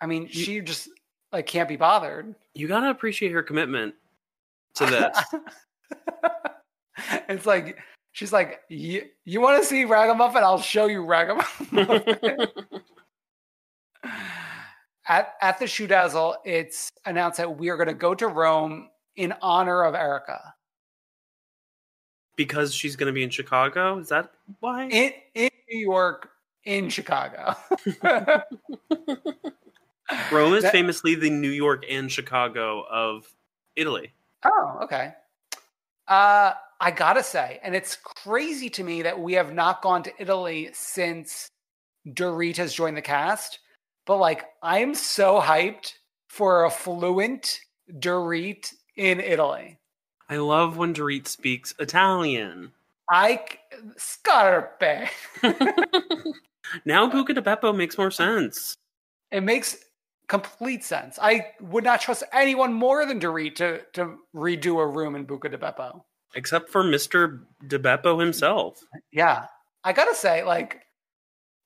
[0.00, 0.88] I mean, You- she just
[1.32, 2.34] like can't be bothered.
[2.54, 3.94] You gotta appreciate her commitment
[4.74, 5.18] to this.
[7.28, 7.78] it's like
[8.12, 9.08] she's like, you,
[9.40, 10.42] want to see Ragamuffin?
[10.42, 12.46] I'll show you Ragamuffin.
[15.08, 18.88] at at the shoe dazzle, it's announced that we are going to go to Rome
[19.16, 20.54] in honor of Erika.
[22.36, 23.98] because she's gonna be in Chicago.
[23.98, 24.84] Is that why?
[24.88, 26.30] in in New York,
[26.64, 27.54] in Chicago.
[30.32, 33.26] Rome is That- famously the New York and Chicago of
[33.76, 34.12] Italy.
[34.44, 35.12] Oh, okay.
[36.08, 40.12] Uh, I gotta say, and it's crazy to me that we have not gone to
[40.18, 41.48] Italy since
[42.08, 43.58] Dorit has joined the cast.
[44.06, 45.92] But like, I'm so hyped
[46.28, 47.60] for a fluent
[47.92, 49.78] Dorit in Italy.
[50.28, 52.72] I love when Dorit speaks Italian.
[53.10, 53.42] I
[53.96, 55.10] scarpe.
[56.84, 58.76] Now Buca di Beppo makes more sense.
[59.30, 59.76] It makes
[60.28, 61.18] complete sense.
[61.20, 65.50] I would not trust anyone more than Dorit to to redo a room in Buca
[65.50, 66.04] di Beppo.
[66.34, 67.40] Except for Mr.
[67.66, 68.84] DeBeppo himself.
[69.12, 69.46] Yeah,
[69.84, 70.86] I gotta say, like,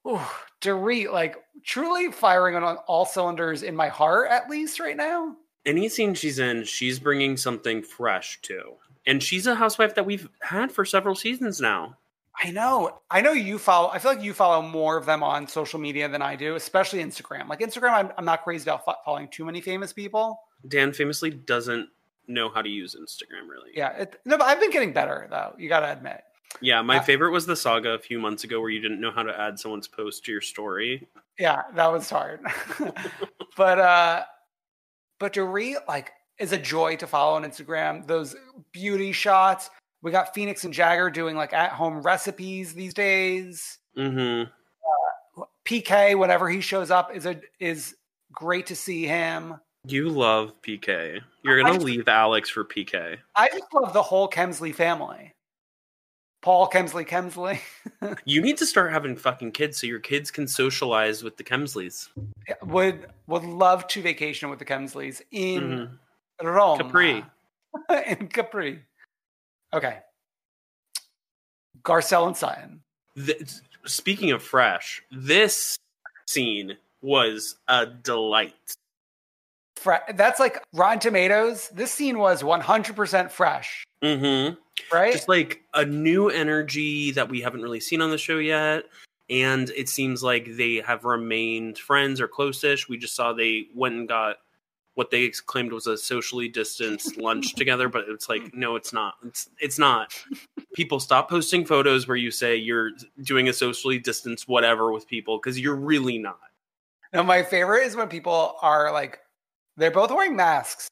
[0.09, 0.21] ooh,
[0.61, 5.37] Dorit, like, truly firing on all cylinders in my heart, at least right now.
[5.67, 8.75] Any scene she's in, she's bringing something fresh too.
[9.07, 11.97] And she's a housewife that we've had for several seasons now.
[12.43, 13.91] I know, I know you follow.
[13.91, 16.99] I feel like you follow more of them on social media than I do, especially
[17.03, 17.49] Instagram.
[17.49, 20.41] Like Instagram, I'm, I'm not crazy about following too many famous people.
[20.67, 21.89] Dan famously doesn't
[22.27, 23.71] know how to use Instagram really.
[23.75, 25.55] Yeah, it, no, but I've been getting better though.
[25.59, 26.23] You gotta admit.
[26.61, 29.11] Yeah, my Uh, favorite was the saga a few months ago where you didn't know
[29.11, 31.09] how to add someone's post to your story.
[31.39, 32.41] Yeah, that was hard.
[33.57, 34.23] but uh
[35.19, 38.07] but Dorit like is a joy to follow on Instagram.
[38.07, 38.37] Those
[38.73, 39.71] beauty shots.
[40.03, 43.79] We got Phoenix and Jagger doing like at home recipes these days.
[43.97, 44.51] Mm-hmm.
[45.65, 47.97] PK, whenever he shows up, is a is
[48.33, 49.55] great to see him.
[49.87, 51.21] You love PK.
[51.43, 53.19] You're gonna just- leave Alex for PK.
[53.37, 55.33] I just love the whole Kemsley family.
[56.43, 57.61] Paul Kemsley Kemsley.
[58.27, 62.09] You need to start having fucking kids so your kids can socialize with the Kemsleys.
[62.63, 65.99] would would love to vacation with the Kemsleys in Mhm.
[66.55, 66.79] Rome.
[66.79, 67.25] Capri.
[68.07, 68.83] in Capri.
[69.73, 70.01] Okay.
[71.83, 72.83] Garcelle and Sutton.
[73.17, 73.43] Th-
[73.87, 75.79] speaking of fresh, this
[76.29, 78.55] scene was a delight.
[79.85, 81.69] Fre- that's like Rotten Tomatoes.
[81.69, 84.55] This scene was 100% fresh, Mm-hmm.
[84.95, 85.13] right?
[85.13, 88.85] Just like a new energy that we haven't really seen on the show yet.
[89.31, 92.89] And it seems like they have remained friends or close-ish.
[92.89, 94.37] We just saw they went and got
[94.95, 99.15] what they claimed was a socially distanced lunch together, but it's like, no, it's not.
[99.27, 100.15] It's it's not.
[100.75, 102.91] People stop posting photos where you say you're
[103.23, 106.39] doing a socially distanced whatever with people because you're really not.
[107.13, 109.19] now, my favorite is when people are like,
[109.77, 110.89] they're both wearing masks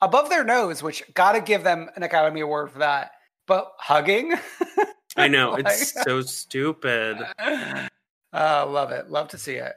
[0.00, 3.12] above their nose, which got to give them an Academy Award for that.
[3.46, 4.34] But hugging?
[5.16, 7.18] I know Like- it's so stupid.
[7.38, 7.86] uh,
[8.32, 9.10] love it.
[9.10, 9.72] Love to see it.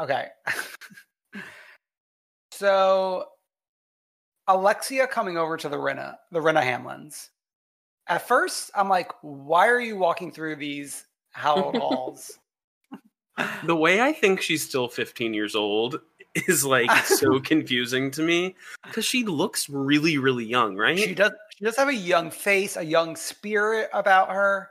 [0.00, 0.26] Okay.
[2.50, 3.26] so
[4.48, 7.28] Alexia coming over to the Rinna, the Rinna Hamlins.
[8.08, 12.38] At first, I'm like, why are you walking through these hallowed halls?
[13.64, 16.00] The way I think she's still 15 years old
[16.48, 20.98] is like so confusing to me because she looks really, really young, right?
[20.98, 24.68] She does she does have a young face, a young spirit about her.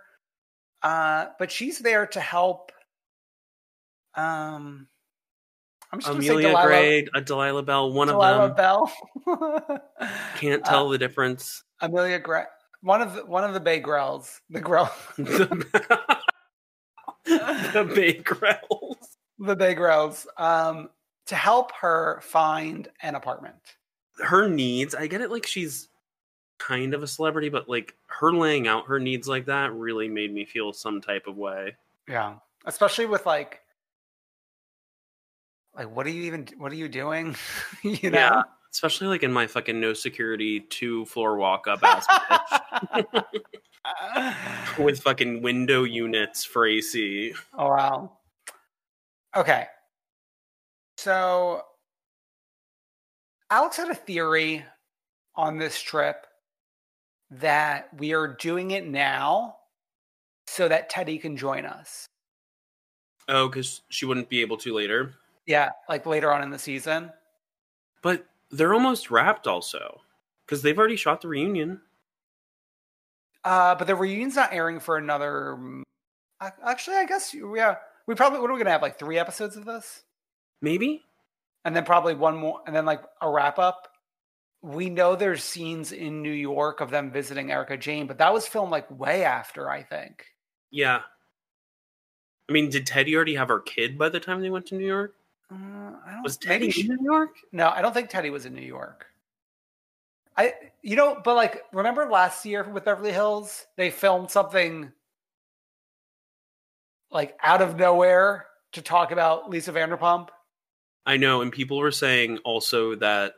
[0.82, 2.71] Uh, but she's there to help.
[4.15, 4.88] Um,
[5.91, 8.58] I'm just Amelia Delilah, Gray, a Delilah Belle, one Delilah of them.
[8.58, 8.91] Belle.
[10.38, 11.63] Can't Uh, tell the difference.
[11.82, 12.43] Amelia Gray.
[12.82, 14.41] One of the, one of the Bay Grells.
[14.50, 14.91] The Grell.
[17.26, 19.17] the Bay Grells.
[19.38, 20.26] the Bay Grells.
[20.38, 20.89] Um,
[21.27, 23.55] to help her find an apartment.
[24.19, 25.89] Her needs, I get it like she's
[26.60, 30.34] kind of a celebrity, but like her laying out her needs like that really made
[30.34, 31.75] me feel some type of way.
[32.07, 33.62] Yeah, especially with like,
[35.75, 36.47] like what are you even?
[36.57, 37.36] What are you doing?
[37.84, 38.17] you know.
[38.19, 38.41] Yeah.
[38.73, 42.07] Especially like in my fucking no security two floor walk up ass
[44.79, 47.34] with fucking window units for AC.
[47.57, 48.12] oh wow.
[49.36, 49.67] Okay.
[51.01, 51.63] So
[53.49, 54.63] Alex had a theory
[55.35, 56.27] on this trip
[57.31, 59.55] that we are doing it now
[60.45, 62.05] so that Teddi can join us.
[63.27, 65.15] Oh, because she wouldn't be able to later.
[65.47, 67.11] Yeah, like later on in the season.
[68.03, 70.01] But they're almost wrapped also.
[70.45, 71.81] Because they've already shot the reunion.
[73.43, 75.57] Uh, but the reunion's not airing for another.
[76.39, 77.77] Actually, I guess yeah.
[78.05, 80.03] We probably what are we gonna have like three episodes of this,
[80.62, 81.04] Maybe?
[81.63, 83.88] and then probably one more, and then like a wrap up.
[84.63, 88.47] We know there's scenes in New York of them visiting Erika Jayne, but that was
[88.47, 90.26] filmed like way after, I think.
[90.69, 91.02] Yeah.
[92.50, 94.86] I mean, did Teddi already have her kid by the time they went to New
[94.86, 95.15] York?
[95.52, 95.56] Uh,
[96.06, 96.24] I don't.
[96.24, 97.36] Was maybe Teddi she- in New York?
[97.52, 99.08] No, I don't think Teddi was in New York.
[100.38, 104.91] I, you know, but like, remember last year with Beverly Hills, they filmed something
[107.12, 110.30] like out of nowhere to talk about Lisa Vanderpump.
[111.05, 113.33] I know, and people were saying also that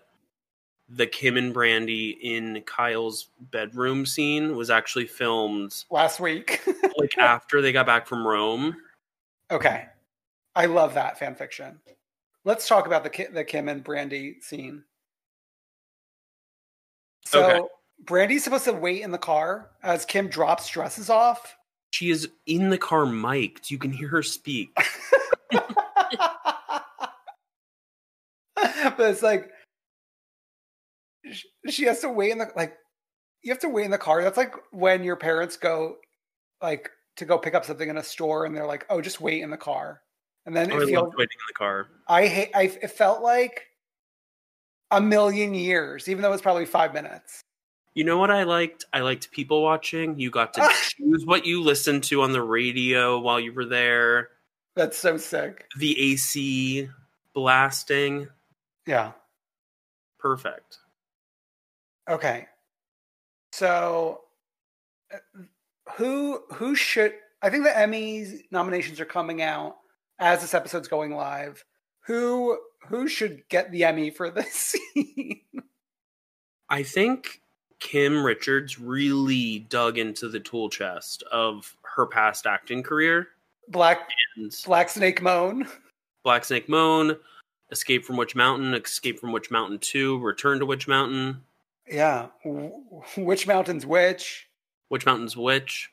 [0.89, 6.62] the Kim and Brandi in Kyle's bedroom scene was actually filmed last week.
[6.97, 8.76] like after they got back from Rome.
[9.49, 9.86] okay,
[10.56, 11.80] I love that fan fiction.
[12.43, 14.84] Let's talk about the the Kim and Brandi scene.
[17.26, 17.62] So Okay.
[18.04, 21.56] Brandi's supposed to wait in the car as Kim drops dresses off.
[21.91, 23.71] She is in the car mic'd.
[23.71, 24.76] You can hear her speak.
[28.98, 29.50] but it's like
[31.70, 32.76] she has to wait in the like
[33.44, 35.96] you have to wait in the car that's like when your parents go
[36.62, 39.42] like to go pick up something in a store and they're like oh just wait
[39.42, 40.02] in the car
[40.46, 41.88] and then Oh, I it feels waiting in the car.
[42.08, 43.63] i hate i it felt like
[44.92, 47.42] a million years even though it's probably five minutes
[47.96, 48.86] You know what I liked?
[48.92, 50.18] I liked people watching.
[50.20, 50.62] You got to
[50.98, 54.30] choose what you listened to on the radio while you were there.
[54.76, 56.89] that's so sick The AC
[57.36, 58.28] blasting.
[58.86, 59.12] Yeah
[60.24, 60.78] Perfect.
[62.10, 62.48] Okay.
[63.52, 64.22] So
[65.13, 65.17] uh,
[65.98, 69.76] who who should I think the Emmy nominations are coming out
[70.19, 71.63] as this episode's going live.
[72.06, 75.41] Who who should get the Emmy for this scene?
[76.69, 77.41] I think
[77.82, 83.28] Kim Richards really dug into the tool chest of her past acting career.
[83.67, 85.67] Black And Black Snake Moan.
[86.24, 87.17] Black Snake Moan,
[87.74, 91.42] Escape from Witch Mountain, Escape from Witch Mountain 2, Return to Witch Mountain,
[91.88, 92.28] Yeah.
[92.46, 92.72] W-
[93.18, 94.48] Witch Mountain's Witch.
[94.90, 95.92] Witch Mountain's Witch.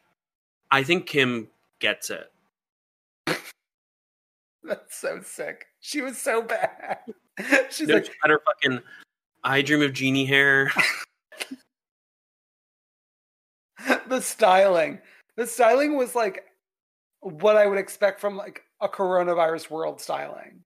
[0.71, 1.49] I think Kim
[1.81, 2.31] gets it.
[4.63, 5.67] That's so sick.
[5.81, 6.99] She was so bad.
[7.71, 8.81] She's She's like, got her fucking
[9.43, 10.71] I Dream of Jeannie hair.
[14.07, 15.01] the styling.
[15.37, 16.45] The styling was like
[17.21, 20.63] what I would expect from like a coronavirus world styling.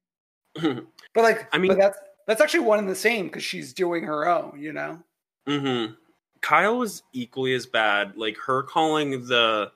[1.14, 4.04] But like, I mean- but that's that's actually one and the same because she's doing
[4.04, 4.98] her own, you know.
[5.46, 5.86] hmm
[6.40, 8.16] Kyle was equally as bad.
[8.16, 9.70] Like her calling the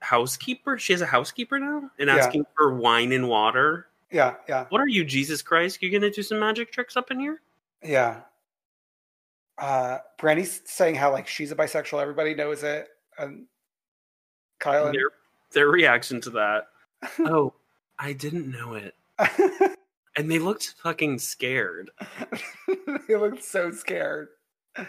[0.00, 0.78] housekeeper.
[0.78, 2.16] She has a housekeeper now, and Yeah.
[2.16, 3.88] asking for wine and water.
[4.10, 5.82] Yeah, yeah, What are you, Jesus Christ?
[5.82, 7.40] You're gonna do some magic tricks up in here?
[7.82, 8.20] yeah.
[9.58, 13.46] Uh, Brandi's saying how like she's a bisexual, everybody knows it, and
[14.58, 15.10] Kyle and Their
[15.52, 16.68] their reaction to that.
[17.20, 17.54] oh,
[17.98, 18.94] I didn't know it,
[20.16, 21.90] and they looked fucking scared.
[23.08, 24.28] they looked so scared.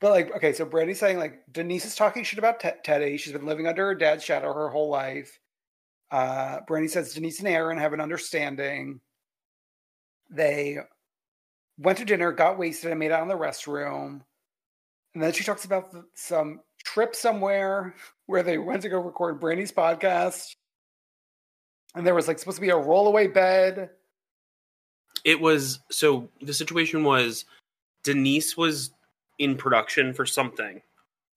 [0.00, 3.20] But like, okay, so Brandi's saying like Denise is talking shit about Te- Teddi.
[3.20, 5.38] She's been living under her dad's shadow her whole life.
[6.10, 9.00] Uh, Brandi says Denise and Aaron have an understanding.
[10.30, 10.78] They
[11.78, 14.22] went to dinner, got wasted, and made out in the restroom.
[15.14, 17.94] And then she talks about some trip somewhere
[18.26, 20.54] where they went to go record Brandi's podcast.
[21.94, 23.90] And there was like supposed to be a rollaway bed.
[25.24, 27.44] It was so the situation was
[28.04, 28.90] Denise was
[29.38, 30.80] in production for something,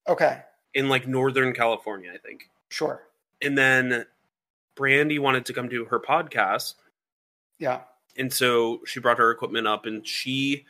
[0.08, 0.40] Okay,
[0.74, 2.48] in like Northern California, I think.
[2.68, 3.02] sure.
[3.42, 4.06] And then
[4.76, 6.74] Brandi wanted to come do her podcast.
[7.58, 7.80] Yeah.
[8.16, 10.64] And so she brought her equipment up and she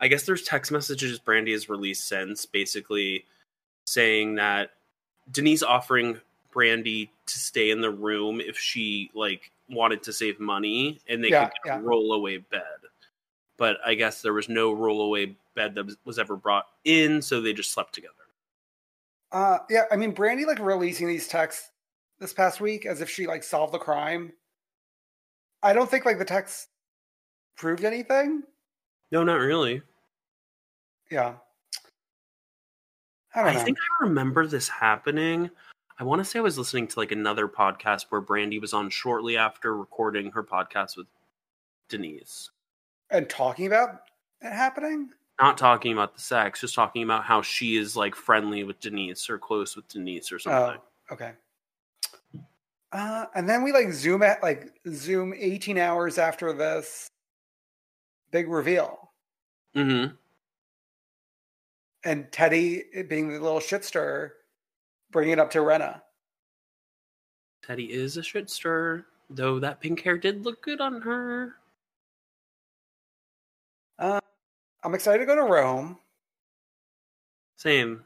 [0.00, 3.24] I guess there's text messages Brandi has released since basically
[3.84, 4.70] saying that
[5.30, 6.20] Denise offering
[6.52, 11.28] Brandi to stay in the room if she like wanted to save money and they
[11.28, 11.82] Yeah, could get a yeah.
[11.82, 12.62] rollaway bed.
[13.56, 17.40] But I guess there was no rollaway bed that was, was ever brought in, so
[17.40, 18.14] they just slept together.
[19.32, 19.84] Uh, yeah.
[19.92, 21.70] I mean, Brandi like releasing these texts
[22.18, 24.32] this past week as if she like solved the crime.
[25.62, 26.68] I don't think like the text
[27.56, 28.42] proved anything.
[29.12, 29.82] No, not really.
[31.10, 31.34] Yeah.
[33.34, 35.50] I don't I think I remember this happening.
[36.00, 38.88] I want to say I was listening to like another podcast where Brandi was on
[38.88, 41.06] shortly after recording her podcast with
[41.90, 42.48] Denise.
[43.10, 44.00] and talking about
[44.40, 45.10] it happening.
[45.38, 49.28] Not talking about the sex, just talking about how she is like friendly with Denise
[49.28, 50.80] or close with Denise or something.
[51.10, 51.32] Oh, okay.
[52.92, 57.08] Uh, and then we like zoom at like zoom 18 hours after this
[58.30, 59.10] big reveal,
[59.76, 60.14] Mm-hmm.
[62.04, 64.32] and Teddi being the little shit stirrer,
[65.10, 66.00] bringing it up to Rinna.
[67.66, 71.56] Teddi is a shit stir, though that pink hair did look good on her.
[73.98, 74.20] Uh,
[74.82, 75.98] I'm excited to go to Rome.
[77.56, 78.02] Same.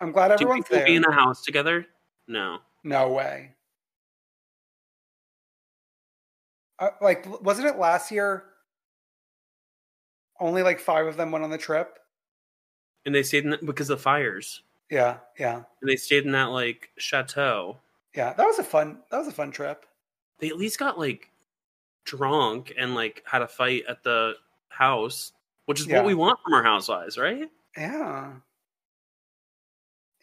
[0.00, 0.86] I'm glad Do everyone's people there.
[0.86, 1.86] be in a house together?
[2.28, 2.58] No.
[2.84, 3.52] No way.
[6.78, 8.44] Uh, like, wasn't it last year?
[10.38, 11.98] Only like five of them went on the trip.
[13.04, 14.62] And they stayed in that because of fires.
[14.90, 17.78] Yeah, yeah, And they stayed in that like chateau.
[18.14, 18.32] yeah.
[18.32, 18.98] That was a fun.
[19.10, 19.86] That was a fun trip.
[20.40, 21.30] they at least got like
[22.04, 24.34] drunk and like had a fight at the
[24.68, 25.32] house,
[25.66, 25.98] which is Yeah.
[25.98, 27.48] what we want from our housewives, right?
[27.76, 28.32] Yeah.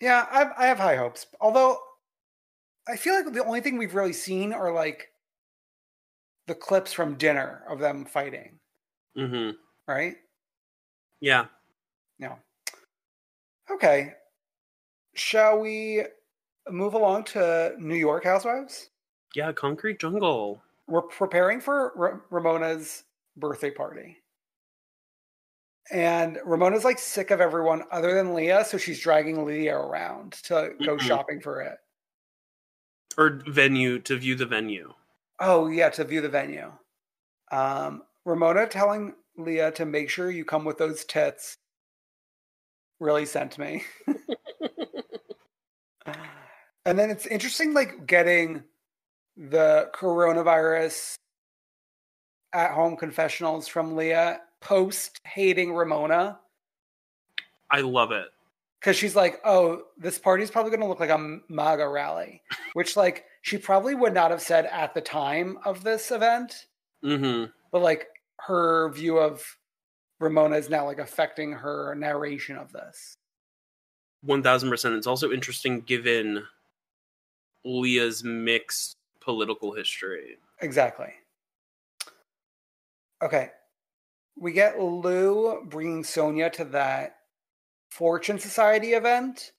[0.02, 1.26] Yeah, I, I have high hopes.
[1.42, 1.80] Although,
[2.88, 5.12] I feel like the only thing we've really seen are like
[6.48, 8.60] the clips from dinner of them fighting,
[9.18, 9.52] Mm-hmm.
[9.88, 10.16] right?
[11.22, 11.46] Yeah.
[12.20, 12.38] No.
[13.72, 14.14] Okay.
[15.18, 16.04] Shall we
[16.70, 18.90] move along to New York Housewives?
[19.36, 20.62] Yeah, Concrete Jungle.
[20.88, 23.04] We're preparing for Ra- Ramona's
[23.36, 24.18] birthday party.
[25.92, 30.76] And Ramona's like sick of everyone other than Leah, so she's dragging Leah around to
[30.86, 31.02] go Mhm.
[31.02, 31.78] shopping for it.
[33.18, 34.94] Or venue to view the venue.
[35.40, 36.72] Oh, yeah, to view the venue.
[37.52, 41.58] Um, Ramona telling Leah to make sure you come with those tits
[43.00, 43.84] really sent me.
[46.86, 48.64] and then it's interesting, like getting
[49.36, 51.16] the coronavirus
[52.54, 56.40] at home confessionals from Leah post hating Ramona
[57.70, 58.28] I love it.
[58.80, 62.42] because she's like, "Oh, this party's probably going to look like a MAGA rally,"
[62.74, 66.66] which like she probably would not have said at the time of this event,
[67.04, 67.52] Mm-hmm.
[67.72, 68.08] but like
[68.40, 69.44] her view of
[70.20, 73.16] Ramona is now like affecting her narration of this.
[74.28, 74.96] One thousand percent.
[74.96, 76.44] It's also interesting given
[77.64, 80.38] Leah's mixed political history.
[80.60, 81.14] Exactly.
[83.24, 83.52] Okay.
[84.38, 87.20] We get Lou bringing Sonia to that
[87.90, 89.54] Fortune Society event.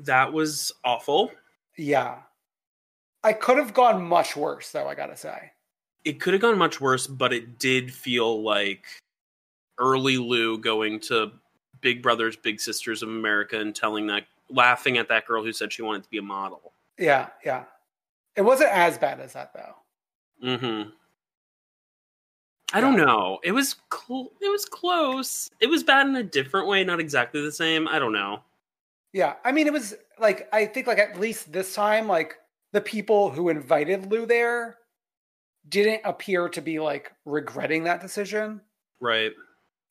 [0.00, 1.30] That was awful.
[1.78, 2.18] Yeah.
[3.22, 5.52] I could have gone much worse, though, I gotta say.
[6.04, 8.84] It could have gone much worse, but it did feel like
[9.78, 11.30] early Lou going to
[11.84, 15.70] Big Brothers Big Sisters of America and telling that laughing at that girl who said
[15.70, 16.72] she wanted to be a model.
[16.98, 17.64] Yeah, yeah.
[18.34, 20.48] It wasn't as bad as that, though.
[20.48, 20.90] Mm-hmm.
[22.72, 23.38] I don't know.
[23.44, 25.50] It was cl- it was close.
[25.60, 27.86] It was bad in a different way, not exactly the same.
[27.86, 28.40] I don't know.
[29.12, 32.36] Yeah, I mean, it was like, I think, like, at least this time, like,
[32.72, 34.78] the people who invited Lou there
[35.68, 38.60] didn't appear to be, like, regretting that decision.
[38.98, 39.32] Right.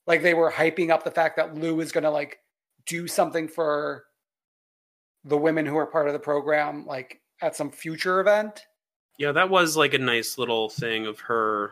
[0.08, 2.40] Like they were hyping up the fact that Lou is going to like
[2.86, 4.06] do something for
[5.24, 8.66] the women who are part of the program like at some future event.
[9.18, 11.72] Yeah, that was like a nice little thing of her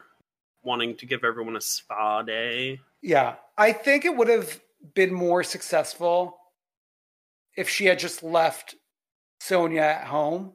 [0.63, 2.79] wanting to give everyone a spa day.
[3.01, 3.35] Yeah.
[3.57, 4.61] I think it would have
[4.93, 6.37] been more successful
[7.57, 8.75] if she had just left
[9.39, 10.53] Sonia at home.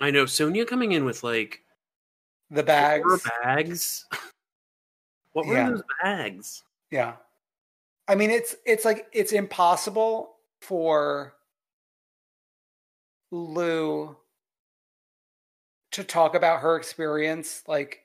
[0.00, 1.60] I know Sonia coming in with like
[2.50, 3.26] The bags.
[3.42, 4.04] bags.
[5.32, 5.70] what were Yeah.
[5.70, 6.64] those bags?
[6.90, 7.16] Yeah.
[8.08, 11.34] I mean it's it's like it's impossible for
[13.30, 14.16] Lou
[15.92, 18.04] to talk about her experience like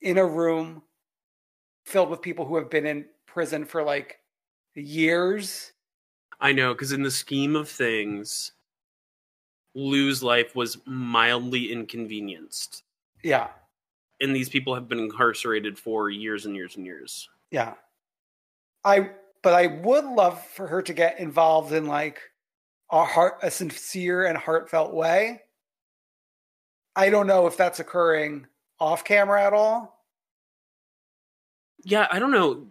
[0.00, 0.82] in a room
[1.84, 4.20] filled with people who have been in prison for like
[4.74, 5.72] years
[6.40, 8.52] I know, because in the scheme of things,
[9.74, 12.82] Lou's life was mildly inconvenienced.
[13.22, 13.48] Yeah.
[14.20, 17.28] And these people have been incarcerated for years and years and years.
[17.50, 17.74] Yeah.
[18.84, 19.10] I
[19.42, 22.20] but I would love for her to get involved in like
[22.90, 25.42] a heart a sincere and heartfelt way.
[26.96, 28.46] I don't know if that's occurring
[28.78, 30.04] off camera at all.
[31.82, 32.66] Yeah, I don't know.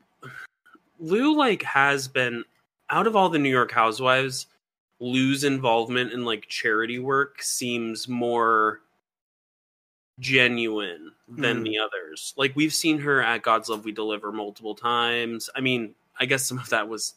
[0.99, 2.43] Lou like has been
[2.89, 4.47] out of all the New York housewives,
[4.99, 8.81] Lou's involvement in like charity work seems more
[10.19, 11.63] genuine than Hmm.
[11.63, 12.33] the others.
[12.37, 15.49] Like we've seen her at God's Love We Deliver multiple times.
[15.55, 17.15] I mean, I guess some of that was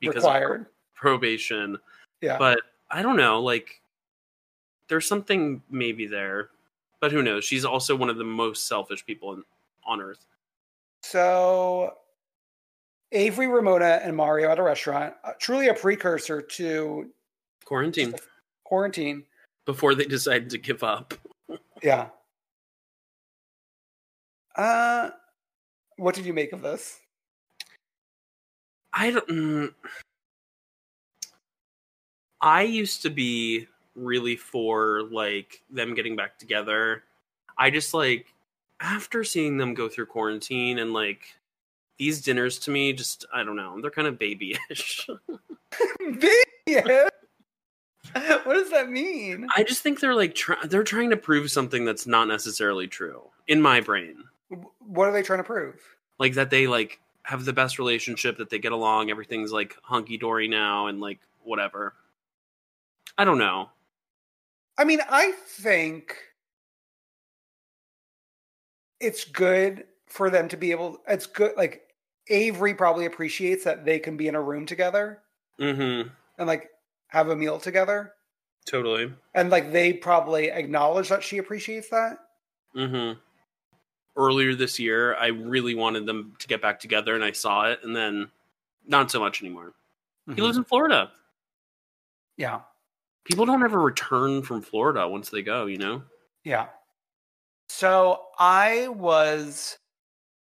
[0.00, 0.60] because required.
[0.62, 1.78] of probation,
[2.20, 2.36] Yeah.
[2.38, 2.60] but
[2.90, 3.80] I don't know, like
[4.88, 6.50] there's something maybe there.
[7.00, 7.44] But who knows?
[7.44, 9.44] She's also one of the most selfish people in,
[9.84, 10.24] on earth.
[11.02, 11.98] So
[13.12, 17.10] Avery, Ramona, and Mario at a restaurant, uh, truly a precursor to
[17.64, 18.14] Quarantine
[18.64, 19.24] quarantine.
[19.66, 21.14] before they decided to give up.
[21.82, 22.08] Yeah.
[24.56, 25.10] Uh,
[25.96, 27.00] what did you make of this?
[28.92, 29.28] I don't.
[29.28, 29.74] Mm,
[32.40, 37.04] I used to be really for like them getting back together.
[37.58, 38.32] I just like
[38.80, 41.22] after seeing them go through quarantine and like
[41.98, 45.08] these dinners to me just I don't know they're kind of babyish.
[46.66, 47.08] yeah.
[48.44, 49.48] what does that mean?
[49.56, 53.22] I just think they're like try- they're trying to prove something that's not necessarily true
[53.48, 54.24] in my brain.
[54.78, 55.80] What are they trying to prove?
[56.18, 60.18] Like that they like have the best relationship that they get along everything's like hunky
[60.18, 61.94] dory now and like whatever.
[63.16, 63.70] I don't know.
[64.76, 66.16] I mean, I think
[69.00, 70.98] it's good for them to be able.
[71.08, 71.52] It's good.
[71.56, 71.94] Like
[72.28, 75.20] Avery probably appreciates that they can be in a room together
[75.58, 76.10] Mhm.
[76.38, 76.70] and like
[77.08, 78.14] have a meal together,
[78.66, 79.12] Totally.
[79.34, 82.18] and like they probably acknowledge that she appreciates that.
[82.74, 83.20] Mm-hmm.
[84.16, 87.80] Earlier this year, I really wanted them to get back together, and I saw it,
[87.82, 88.30] and then
[88.86, 89.74] not so much anymore.
[90.26, 90.42] He mm-hmm.
[90.42, 91.10] lives in Florida.
[92.36, 92.60] Yeah,
[93.24, 96.02] People don't ever return from Florida once they go, you know?
[96.44, 96.66] yeah.
[97.68, 99.78] So I was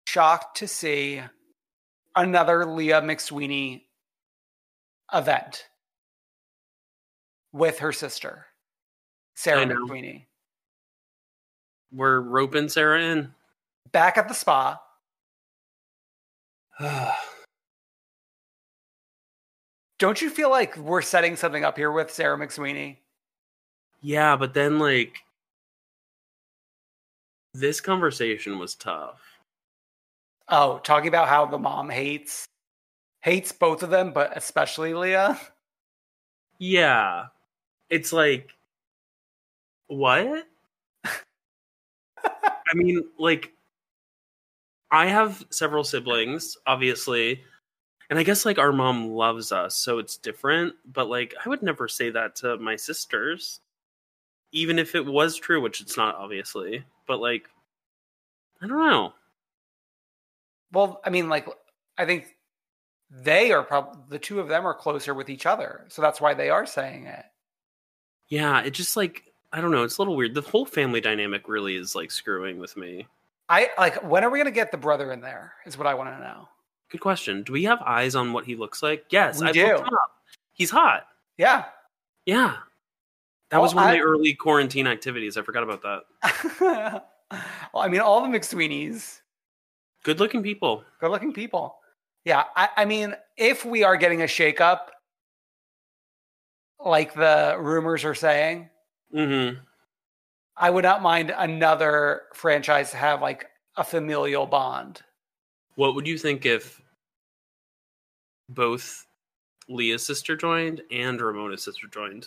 [0.07, 1.21] shocked to see
[2.15, 3.83] another Leah McSweeney
[5.13, 5.67] event
[7.53, 8.47] with her sister,
[9.35, 10.27] Sarah McSweeney.
[11.93, 13.35] We're roping Sarah in.
[13.93, 14.81] Back at the spa.
[19.99, 22.97] Don't you feel like we're setting something up here with Sarah McSweeney?
[24.03, 25.19] yeah, but then, like,
[27.53, 29.21] this conversation was tough.
[30.49, 32.47] Oh, talking about how the mom hates
[33.21, 35.39] hates both of them, but especially Leah.
[36.59, 37.27] Yeah.
[37.89, 38.51] It's like,
[39.89, 40.47] what?
[41.05, 43.53] I mean, like,
[44.91, 47.45] I have several siblings, obviously,
[48.09, 50.75] and I guess like our mom loves us, so it's different.
[50.85, 53.61] But like, I would never say that to my sisters,
[54.53, 56.85] even if it was true, which it's not, obviously.
[57.07, 57.49] But like,
[58.61, 59.15] I don't know.
[60.73, 61.47] Well, I mean, like
[61.97, 62.37] I think
[63.11, 66.35] they are probably the two of them are closer with each other, so that's why
[66.35, 67.25] they are saying it.
[68.29, 69.85] Yeah, it just like I don't know.
[69.85, 70.35] It's a little weird.
[70.35, 73.07] The whole family dynamic really is like screwing with me.
[73.51, 75.53] I like when are we gonna get the brother in there?
[75.67, 76.49] Is what I want to know.
[76.91, 77.43] Good question.
[77.43, 79.05] Do we have eyes on what he looks like?
[79.11, 79.67] Yes, We I do.
[79.67, 80.11] looked him up.
[80.55, 81.07] He's hot.
[81.37, 81.65] Yeah.
[82.27, 82.57] Yeah.
[83.51, 85.37] That Oh, was one of I- the early quarantine activities.
[85.37, 87.03] I forgot about that.
[87.75, 89.21] well, I mean, all the McSweeneys,
[90.05, 90.85] Good looking people.
[91.01, 91.77] good looking people.
[92.25, 94.81] Yeah, I, I mean, if we are getting a shakeup,
[96.79, 98.69] like the rumors are saying,
[99.15, 99.59] Mm-hmm.
[100.57, 103.47] I would not mind another franchise to have like
[103.77, 105.01] a familial bond.
[105.77, 106.81] What would you think if
[108.49, 109.07] both
[109.69, 112.27] Leah's sister joined and Ramona's sister joined?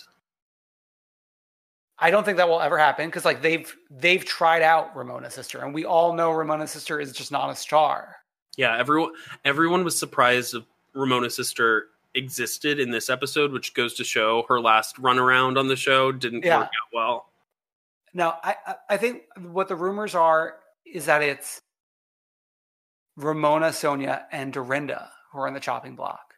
[2.00, 5.60] I don't think that will ever happen because like they've they've tried out Ramona's sister,
[5.60, 8.16] and we all know Ramona's sister is just not a star.
[8.58, 9.12] Yeah, everyone
[9.46, 10.66] everyone was surprised that
[10.96, 15.68] Ramona's sister existed in this episode, which goes to show her last run around on
[15.68, 16.60] the show didn't Yeah.
[16.60, 17.30] work out well.
[18.14, 21.62] Now, I I- I think what the rumors are is that it's
[23.16, 26.36] Ramona, Sonia, and Dorinda who are on the chopping block.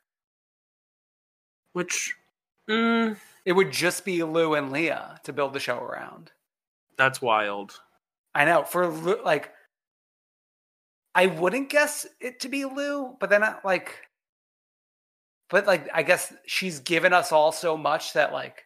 [1.73, 2.15] Which,
[2.69, 6.31] mm, It would just be Lou and Leah to build the show around.
[6.97, 7.81] that's wild.
[8.33, 9.53] I know for like,
[11.13, 14.07] I wouldn't guess it to be Lou, but then I, like,
[15.49, 18.64] but like I guess she's given us all so much that like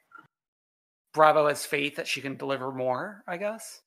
[1.13, 3.23] Bravo has faith that she can deliver more.
[3.27, 3.81] I guess.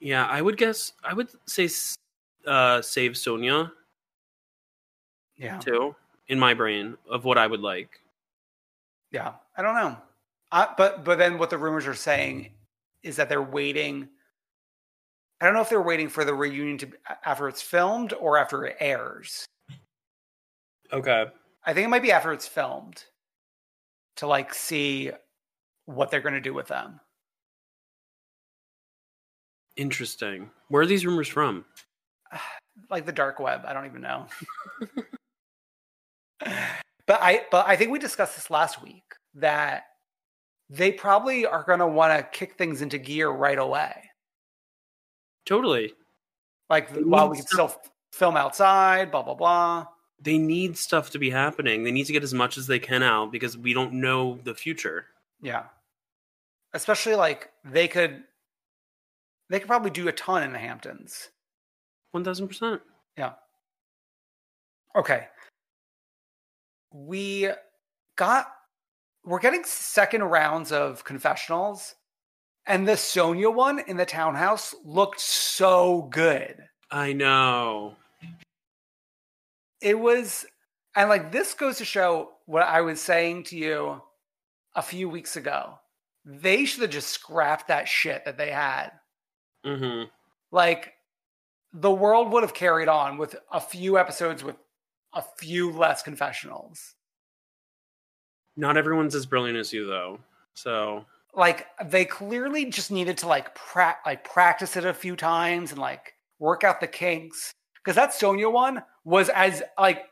[0.00, 0.92] Yeah, I would guess.
[1.04, 1.68] I would say
[2.46, 3.72] uh, save Sonia
[5.36, 5.58] Yeah.
[5.58, 5.94] too
[6.28, 8.00] in my brain of what I would like.
[9.10, 9.32] Yeah.
[9.56, 9.96] I don't know.
[10.52, 12.50] I, but but then what the rumors are saying
[13.02, 14.08] is that they're waiting.
[15.40, 16.88] I don't know if they're waiting for the reunion to
[17.24, 19.44] after it's filmed or after it airs.
[20.92, 21.26] Okay.
[21.64, 23.04] I think it might be after it's filmed
[24.16, 25.10] to like see
[25.86, 27.00] what they're going to do with them.
[29.76, 30.50] Interesting.
[30.68, 31.64] Where are these rumors from?
[32.90, 34.26] Like the dark web, I don't even know.
[36.40, 39.02] but I but I think we discussed this last week
[39.34, 39.84] that
[40.68, 44.10] they probably are going to want to kick things into gear right away.
[45.46, 45.94] Totally.
[46.68, 49.86] Like They while we can stuff- still film outside, blah blah blah.
[50.20, 51.82] They need stuff to be happening.
[51.82, 54.54] They need to get as much as they can out because we don't know the
[54.54, 55.06] future.
[55.40, 55.64] Yeah.
[56.76, 58.22] Especially like they could
[59.48, 61.30] they could probably do a ton in the Hamptons.
[62.10, 62.82] One thousand percent.
[63.16, 63.32] Yeah.
[64.94, 65.26] Okay.
[66.92, 67.48] We
[68.16, 68.52] got
[69.24, 71.94] we're getting second rounds of confessionals
[72.66, 76.62] and the Sonia one in the townhouse looked so good.
[76.90, 77.96] I know.
[79.80, 80.44] It was
[80.94, 84.02] and like this goes to show what I was saying to you
[84.74, 85.78] a few weeks ago.
[86.28, 88.90] They should have just scrapped that shit that they had.
[89.64, 90.04] hmm
[90.52, 90.92] like
[91.72, 94.56] the world would have carried on with a few episodes with
[95.12, 96.94] a few less confessionals.
[98.56, 100.18] Not everyone's as brilliant as you, though.
[100.54, 101.04] So
[101.34, 105.80] Like they clearly just needed to like pra- like practice it a few times and
[105.80, 107.52] like work out the kinks
[107.84, 110.04] because that Sonia one was as like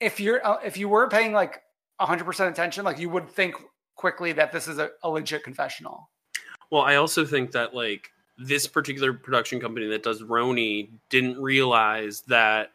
[0.00, 1.60] if you're uh, if you were paying like
[2.00, 3.54] 100% attention like you would think
[4.04, 6.10] quickly that this is a, a legit confessional.
[6.70, 12.20] Well, I also think that like this particular production company that does RHONY didn't realize
[12.28, 12.70] that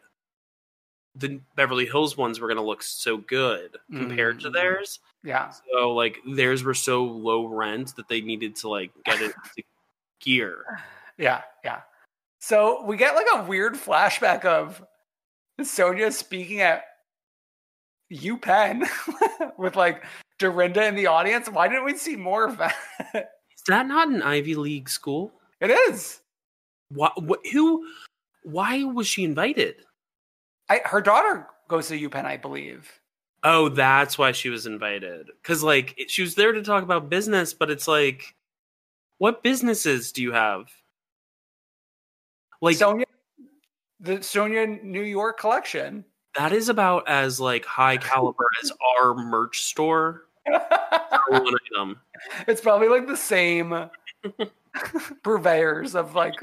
[1.14, 4.54] the Beverly Hills ones were going to look so good compared to Mhm.
[4.54, 4.98] theirs.
[5.22, 5.52] Yeah.
[5.72, 9.62] So like theirs were so low rent that they needed to like get it to
[10.20, 10.80] gear.
[11.16, 11.82] Yeah, yeah.
[12.40, 14.84] So we get like a weird flashback of
[15.62, 16.82] Sonia speaking at
[18.10, 18.84] UPenn
[19.58, 20.02] with like
[20.40, 21.48] Dorinda in the audience.
[21.48, 22.74] Why didn't we see more of that?
[23.14, 25.32] Is that not an Ivy League school?
[25.60, 26.20] it is.
[26.88, 27.22] What?
[27.22, 27.40] What?
[27.52, 27.86] Who?
[28.42, 29.76] Why was she invited?
[30.70, 32.90] I, her daughter goes to UPenn, I believe.
[33.44, 35.26] Oh, that's why she was invited.
[35.42, 38.34] Because like she was there to talk about business, but it's like,
[39.18, 40.70] what businesses do you have?
[42.62, 43.06] Like Sonia,
[44.00, 46.04] the Sonia New York collection.
[46.36, 50.24] that is about as like high caliber as our merch store.
[50.46, 52.00] One item.
[52.48, 53.88] it's probably like the same
[55.22, 56.34] purveyors of like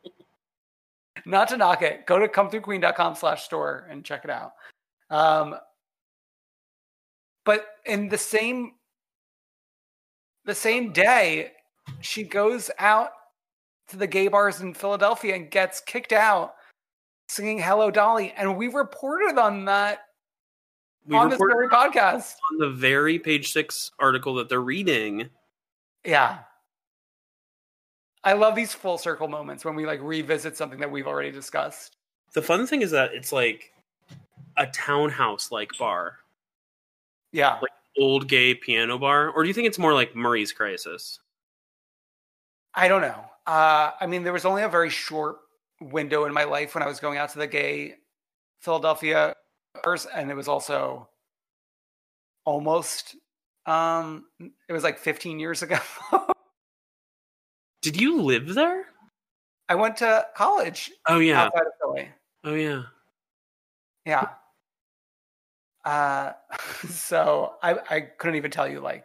[1.26, 4.52] not to knock it go to comethroughqueen.com slash store and check it out
[5.10, 5.56] um
[7.44, 8.72] but in the same
[10.44, 11.52] the same day
[12.00, 13.10] she goes out
[13.88, 16.54] to the gay bars in philadelphia and gets kicked out
[17.28, 20.00] singing hello dolly and we reported on that
[21.06, 25.28] We on this very podcast on the very page six article that they're reading.
[26.04, 26.40] Yeah.
[28.22, 31.96] I love these full circle moments when we like revisit something that we've already discussed.
[32.34, 33.72] The fun thing is that it's like
[34.56, 36.18] a townhouse like bar,
[37.32, 37.58] Yeah.
[37.60, 41.18] Like- old gay piano bar, or do you think it's more like Marie's Crisis?
[42.72, 43.24] I don't know.
[43.46, 45.38] Uh, I mean, there was only a very short
[45.80, 47.96] window in my life when I was going out to the gay
[48.60, 49.34] Philadelphia
[50.14, 51.08] and it was also
[52.44, 53.16] almost,
[53.66, 54.24] um,
[54.68, 55.78] it was like 15 years ago.
[57.82, 58.86] Did you live there?
[59.68, 61.44] I went to college Oh yeah.
[61.44, 62.08] outside of Philly.
[62.44, 62.82] Oh yeah.
[64.04, 64.28] Yeah.
[65.84, 66.32] Uh,
[66.88, 69.04] so I I couldn't even tell you like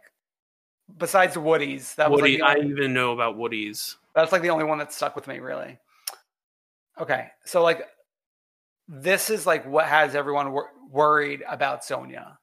[0.97, 3.97] besides Woody's that was Woody, like I even know about Woody's.
[4.13, 5.77] that's like the only one that stuck with me really.
[6.99, 7.87] Okay, so like
[8.87, 12.37] this is like what has everyone wor- worried about Sonia.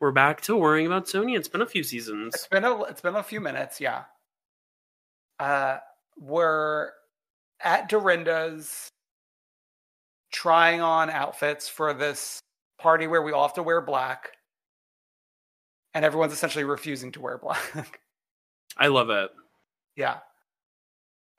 [0.00, 1.38] We're back to worrying about Sonia.
[1.38, 2.34] It's been a few seasons.
[2.34, 4.04] It's been a it's been a few minutes, yeah.
[5.40, 5.78] Uh,
[6.16, 6.90] we're
[7.60, 8.88] at Dorinda's
[10.32, 12.40] trying on outfits for this
[12.78, 14.30] party where we all have to wear black,
[15.94, 18.00] and everyone's essentially refusing to wear black.
[18.76, 19.30] I love it.
[19.96, 20.18] yeah.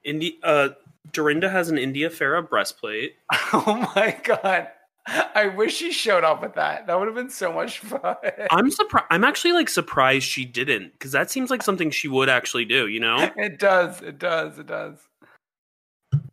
[0.04, 0.70] Indi- uh,
[1.12, 3.16] Dorinda has an India Farah breastplate.
[3.54, 4.68] Oh my god.
[5.08, 6.86] I wish she showed up with that.
[6.86, 8.16] That would have been so much fun.
[8.52, 9.08] I'm surprised.
[9.10, 12.88] I'm actually like surprised she didn't because that seems like something she would actually do.
[12.88, 13.30] You know?
[13.38, 14.02] It does.
[14.02, 14.60] It does.
[14.60, 15.00] It does.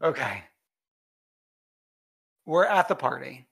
[0.03, 0.43] Okay.
[2.45, 3.47] We're at the party.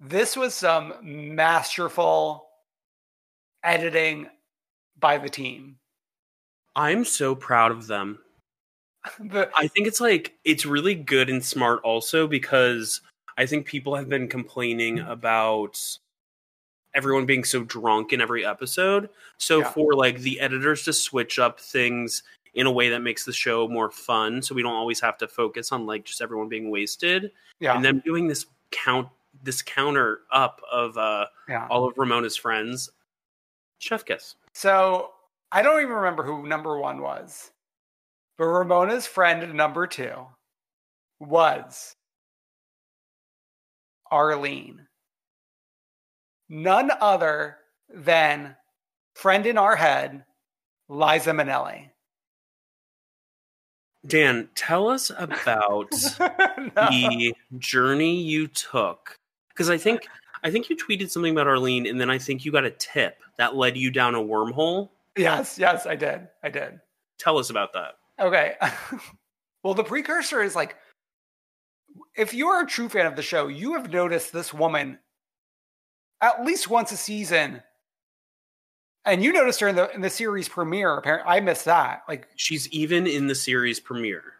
[0.00, 2.48] This was some masterful
[3.62, 4.28] editing
[4.98, 5.76] by the team.
[6.74, 8.18] I'm so proud of them.
[9.20, 13.00] The, I think it's like it's really good and smart also because
[13.36, 15.80] I think people have been complaining about
[16.94, 19.10] everyone being so drunk in every episode.
[19.38, 19.70] So Yeah.
[19.70, 22.22] for like the editors to switch up things
[22.54, 25.28] in a way that makes the show more fun so we don't always have to
[25.28, 27.30] focus on like just everyone being wasted
[27.60, 27.76] yeah.
[27.76, 29.08] and then doing this count
[29.42, 31.66] this counter up of uh yeah.
[31.70, 32.90] all of Ramona's friends.
[33.78, 34.36] Chef kiss.
[34.54, 35.10] So
[35.52, 37.52] I don't even remember who number one was,
[38.38, 40.26] but Ramona's friend number two
[41.20, 41.94] was
[44.10, 44.86] Arlene.
[46.48, 47.56] None other
[47.92, 48.54] than
[49.14, 50.24] friend in our head,
[50.88, 51.90] Liza Minnelli.
[54.06, 56.28] Dan, tell us about No.
[56.90, 59.18] the journey you took
[59.48, 60.06] because i think
[60.44, 63.16] i think you tweeted something about arlene and then i think you got a tip
[63.38, 66.28] that led you down a wormhole Yes, yes, I did.
[66.44, 66.78] I did.
[67.18, 68.54] tell us about that Okay.
[69.62, 70.76] well, the precursor is like
[72.16, 74.98] if you are a true fan of the show, you have noticed this woman
[76.20, 77.62] at least once a season.
[79.04, 80.96] And you noticed her in the in the series premiere.
[80.96, 82.02] Apparently, I missed that.
[82.08, 84.36] Like she's even in the series premiere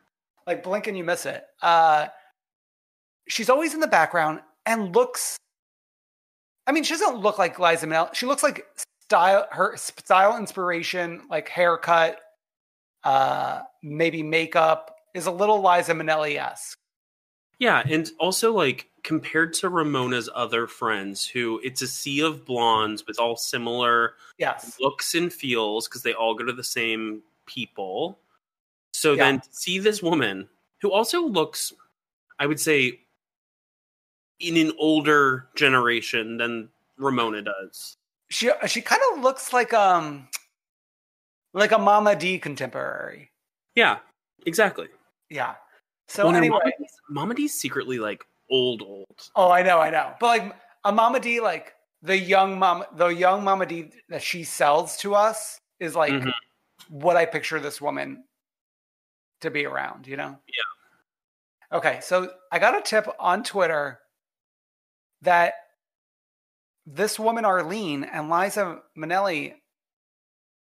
[0.46, 1.44] like blink and you miss it.
[1.62, 2.06] Uh
[3.28, 5.36] she's always in the background and looks
[6.68, 8.12] I mean, she doesn't look like Liza Minnelli.
[8.14, 8.66] She looks like
[9.02, 12.18] style her style inspiration, like haircut,
[13.06, 16.76] uh maybe makeup is a little Liza Minnelli-esque.
[17.60, 23.06] yeah and also like compared to ramona's other friends who it's a sea of blondes
[23.06, 24.76] with all similar Yes.
[24.80, 28.18] looks and feels because they all go to the same people
[28.92, 29.24] so Yeah.
[29.24, 30.48] then to see this woman
[30.82, 31.72] who also looks
[32.40, 32.98] i would say
[34.40, 37.96] in an older generation than ramona does
[38.28, 40.28] She she kind of looks like um
[41.56, 43.30] like a Mama D contemporary.
[43.74, 43.98] Yeah,
[44.46, 44.88] exactly.
[45.30, 45.54] Yeah.
[46.08, 49.06] So Well, anyway, Mama D's, Mama D's secretly like old, old.
[49.34, 50.14] oh, I know, I know.
[50.20, 54.44] But like a Mama D like the young mom the young Mama D that she
[54.44, 56.32] sells to us is like Mhm.
[56.90, 58.22] what I picture this woman
[59.40, 60.38] to be around, you know?
[60.46, 61.78] Yeah.
[61.78, 63.98] Okay, so I got a tip on Twitter
[65.22, 65.54] that
[66.86, 69.54] this woman Arlene and Liza Minnelli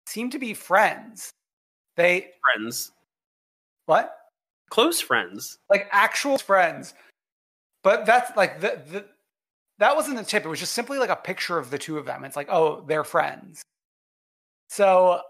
[0.07, 1.31] seem to be friends.
[1.97, 2.93] They Friends,
[3.87, 4.17] what?
[4.75, 5.59] close friends.
[5.71, 6.95] Like actual friends.
[7.85, 9.05] But that's like the, the
[9.79, 10.45] that wasn't the tip.
[10.45, 12.25] It was just simply like a picture of the two of them.
[12.25, 13.63] It's like, oh, they're friends.
[14.69, 15.21] So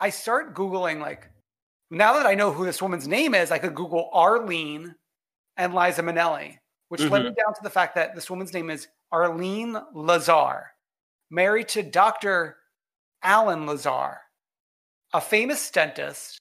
[0.00, 1.28] I start Googling like
[1.90, 4.94] now that I know who this woman's name is, I could Google Arlene
[5.56, 6.56] and Liza Minnelli,
[6.88, 7.28] which led mm-hmm.
[7.28, 10.72] me down to the fact that this woman's name is Arlene Lazar,
[11.30, 12.56] married to Dr.
[13.22, 14.18] Alan Lazar,
[15.12, 16.38] a famous dentist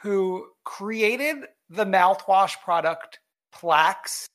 [0.00, 1.38] who created
[1.70, 3.20] the mouthwash product
[3.54, 4.26] Plax.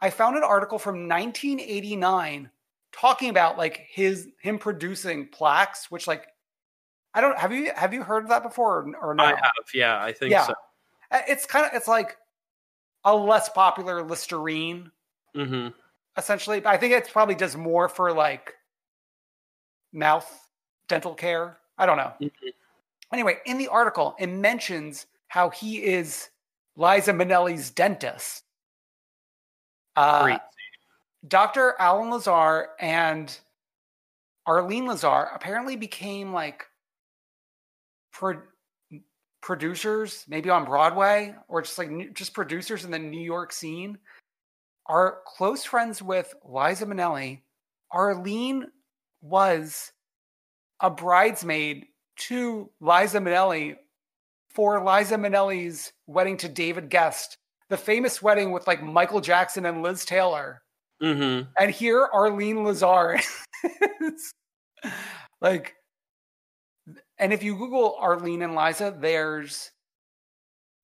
[0.00, 2.50] I found an article from 1989
[2.92, 6.26] talking about like his him producing Plax, which like
[7.14, 9.24] I don't have you have you heard of that before or, or no?
[9.24, 10.46] I have, yeah, I think Yeah.
[10.46, 10.54] so.
[11.10, 12.16] Uh, It's kind of it's like
[13.04, 14.90] a less popular Listerine
[15.34, 15.68] mm-hmm.
[16.16, 16.60] essentially.
[16.60, 18.54] But I think it probably does more for like
[19.92, 20.47] mouth
[20.88, 21.58] dental care.
[21.78, 22.12] I don't know.
[22.20, 22.52] Mhm.
[23.12, 26.30] Anyway, in the article, it mentions how he is
[26.76, 28.44] Liza Minnelli's dentist.
[29.96, 30.40] Uh, Great.
[31.26, 31.74] Dr.
[31.78, 33.38] Alan Lazar and
[34.46, 36.66] Arlene Lazar apparently became like
[38.12, 38.42] pro-
[39.40, 43.98] producers, maybe on Broadway, or just like just producers in the New York scene.
[44.86, 47.42] Are close friends with Liza Minnelli.
[47.90, 48.70] Arlene
[49.20, 49.92] was
[50.80, 53.76] a bridesmaid to Liza Minnelli
[54.50, 57.36] for Liza Minnelli's wedding to David Gest,
[57.68, 60.62] the famous wedding with like Michael Jackson and Liz Taylor.
[61.00, 63.20] hmm And here Arlene Lazar
[64.00, 64.32] is
[65.40, 65.74] like
[67.18, 69.72] and if you Google Arlene and Liza, there's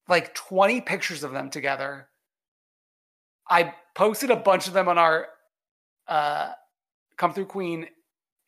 [0.08, 2.08] like 20 pictures of them together.
[3.48, 5.28] I posted a bunch of them on our
[6.08, 6.52] uh
[7.16, 7.86] Come Through Queen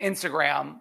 [0.02, 0.80] Instagram.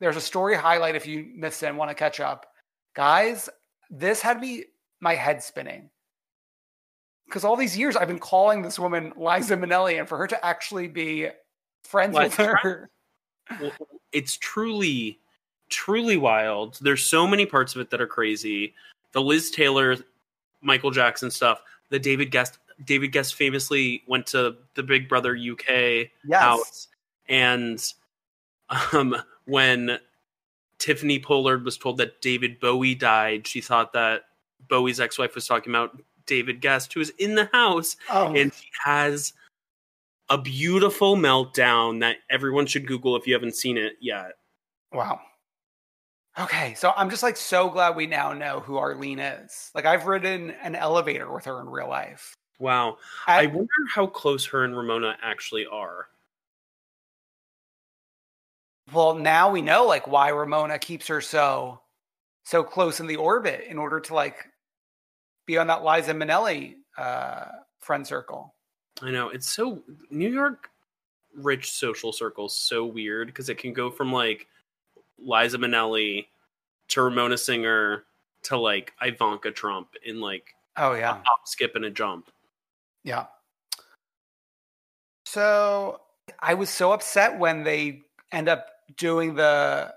[0.00, 2.46] There's a story highlight if you missed it and want to catch up.
[2.94, 3.48] Guys,
[3.90, 4.64] this had me
[5.00, 5.90] my head spinning.
[7.26, 10.44] because all these years I've been calling this woman Liza Minnelli, and for her to
[10.44, 11.28] actually be
[11.84, 12.90] friends with Liza her,
[13.60, 13.72] Well,
[14.12, 15.18] it's truly
[15.68, 16.78] truly wild.
[16.80, 18.74] There's so many parts of it that are crazy.
[19.12, 19.96] The liz taylor
[20.62, 25.68] michael jackson stuff the david gest david gest famously went to the big brother uk
[25.68, 26.88] yes, house
[27.28, 27.92] and
[28.92, 29.14] um
[29.46, 29.98] when
[30.78, 34.22] tiffany pollard was told that david bowie died she thought that
[34.68, 38.68] bowie's ex-wife was talking about david gest who was in the house oh, and she
[38.84, 39.32] has
[40.28, 44.32] a beautiful meltdown that everyone should google if you haven't seen it yet
[44.92, 45.20] wow.
[46.38, 49.70] Okay, so I'm just like so glad we now know who Arlene is.
[49.74, 52.34] Like I've ridden an elevator with her in real life.
[52.58, 56.08] wow I, wonder how close her and ramona actually are
[58.92, 61.80] well, now we know like why Ramona keeps her so
[62.44, 64.46] so close in the orbit in order to like
[65.46, 67.46] be on that Liza Minnelli uh,
[67.80, 68.54] friend circle.
[69.02, 70.70] i know it's so new york
[71.36, 74.46] rich social circles so weird because it can go from like
[75.18, 76.26] liza minnelli
[76.88, 78.04] to ramona singer
[78.42, 82.30] to like ivanka trump in like Oh a yeah, hop skip and a jump
[83.04, 83.26] yeah.
[85.26, 86.00] So
[86.40, 88.66] I was so upset when they end up
[88.96, 89.94] doing the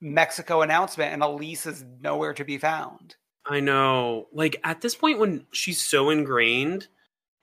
[0.00, 3.16] Mexico announcement and Elise is nowhere to be found.
[3.46, 4.26] I know.
[4.32, 6.88] Like at this point when she's so ingrained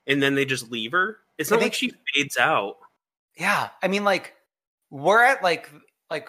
[0.06, 2.76] and then they just leave her, it's not like she fades out.
[3.38, 4.34] Yeah, I mean, like
[4.90, 5.70] we're at like
[6.10, 6.28] like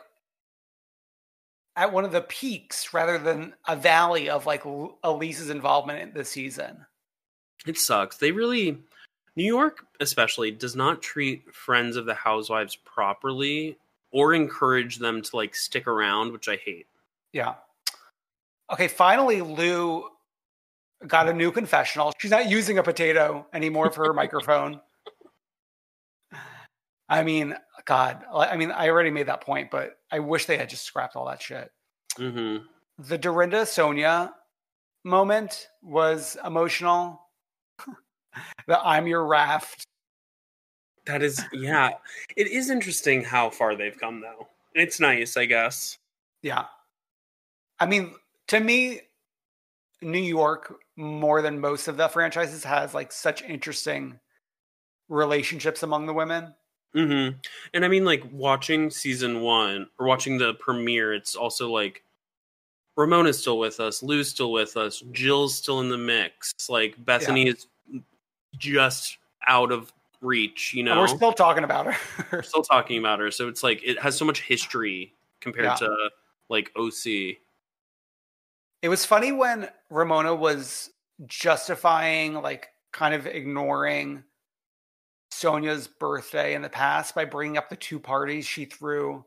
[1.75, 4.63] at one of the peaks rather than a valley of like
[5.03, 6.86] Elise's involvement in this season.
[7.65, 8.17] It sucks.
[8.17, 8.84] They really
[9.36, 13.77] New York especially does not treat friends of the housewives properly
[14.11, 16.86] or encourage them to like stick around, which I hate.
[17.31, 17.55] Yeah.
[18.71, 20.05] Okay, finally, Lou
[21.07, 22.13] got a new confessional.
[22.19, 24.79] She's not using a potato anymore for her microphone.
[27.09, 27.55] I mean,
[27.86, 31.15] God, I mean, I already made that point, but I wish they had just scrapped
[31.15, 31.71] all that shit.
[32.15, 32.57] hmm
[32.97, 34.34] The Dorinda Sonia
[35.03, 37.21] moment was emotional.
[38.67, 39.86] the I'm your raft.
[41.05, 41.91] That is yeah.
[42.36, 44.47] It is interesting how far they've come though.
[44.73, 45.97] It's nice, I guess.
[46.41, 46.65] Yeah.
[47.79, 48.15] I mean,
[48.47, 49.01] to me,
[50.01, 54.19] New York, more than most of the franchises, has like such interesting
[55.09, 56.53] relationships among the women.
[56.93, 57.29] hmm
[57.73, 62.03] And I mean, like watching season one or watching the premiere, it's also like
[62.95, 66.53] Ramona's still with us, Lou's still with us, Jill's still in the mix.
[66.69, 67.67] Like Bethany is
[68.58, 69.91] just out of
[70.22, 70.99] reach, you And know.
[71.01, 72.26] we're still talking about her.
[72.32, 75.76] We're still talking about her, so it's like it has so much history compared Yeah.
[75.76, 76.10] to
[76.49, 77.38] like OC.
[78.82, 80.89] it was funny when Ramona was
[81.26, 84.24] justifying, like, kind of ignoring
[85.32, 89.24] Sonia's birthday in the past by bringing up the two parties she threw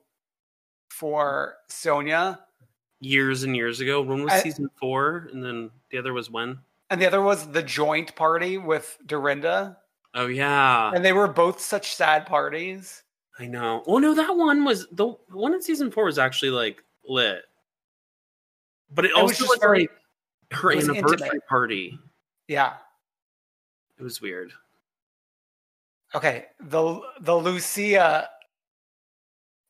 [0.91, 2.41] for Sonia.
[3.01, 4.01] Years and years ago.
[4.03, 5.29] When was I- season four?
[5.33, 6.59] And then the other was when?
[6.91, 9.79] And the other was the joint party with Dorinda.
[10.15, 10.93] Oh yeah.
[10.95, 13.03] And they were both such sad parties.
[13.39, 13.83] I know.
[13.87, 17.43] Oh no, that one was the one in season four was actually like lit,
[18.91, 19.91] but it, It was also just was very, like
[20.53, 21.47] her was anniversary intimate.
[21.49, 21.99] party.
[22.49, 22.75] yeah.
[23.99, 24.53] It was weird.
[26.15, 28.29] Okay, the the Lucia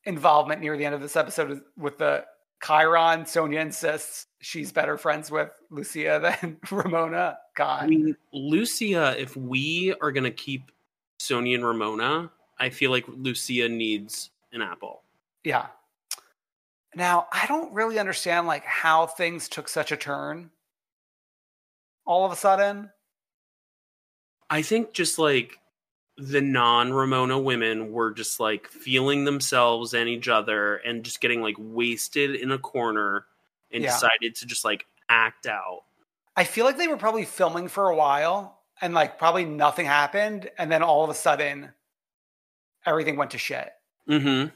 [0.03, 2.25] involvement near the end of this episode with the
[2.61, 3.27] chyron.
[3.27, 7.37] Sonia insists she's better friends with Lucia than Ramona.
[7.37, 9.15] I God, mean, Lucia.
[9.19, 10.71] If we are gonna keep
[11.19, 15.03] Sonia and Ramona, I feel like Lucia needs an apple.
[15.43, 15.67] yeah.
[16.95, 20.49] Now I don't really understand like how things took such a turn
[22.05, 22.89] all of a sudden.
[24.49, 25.59] I think just like
[26.17, 31.41] the non Ramona women were just like feeling themselves and each other and just getting
[31.41, 33.25] like wasted in a corner
[33.71, 33.91] and Yeah.
[33.91, 35.83] decided to just like act out.
[36.35, 40.49] I feel like they were probably filming for a while and like probably nothing happened,
[40.57, 41.71] and then all of a sudden
[42.85, 43.71] everything went to shit.
[44.07, 44.49] Mm-hmm.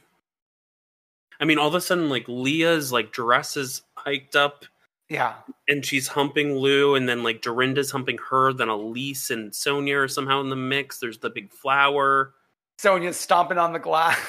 [1.39, 4.65] I mean, all of a sudden, like Leah's like dress is hiked up
[5.11, 5.33] Yeah.
[5.67, 10.07] and she's humping Lou, and then like Dorinda's humping her, then Elise and Sonia are
[10.07, 10.99] somehow in the mix.
[10.99, 12.33] There's the big flower.
[12.77, 14.17] Sonia's stomping on the glass.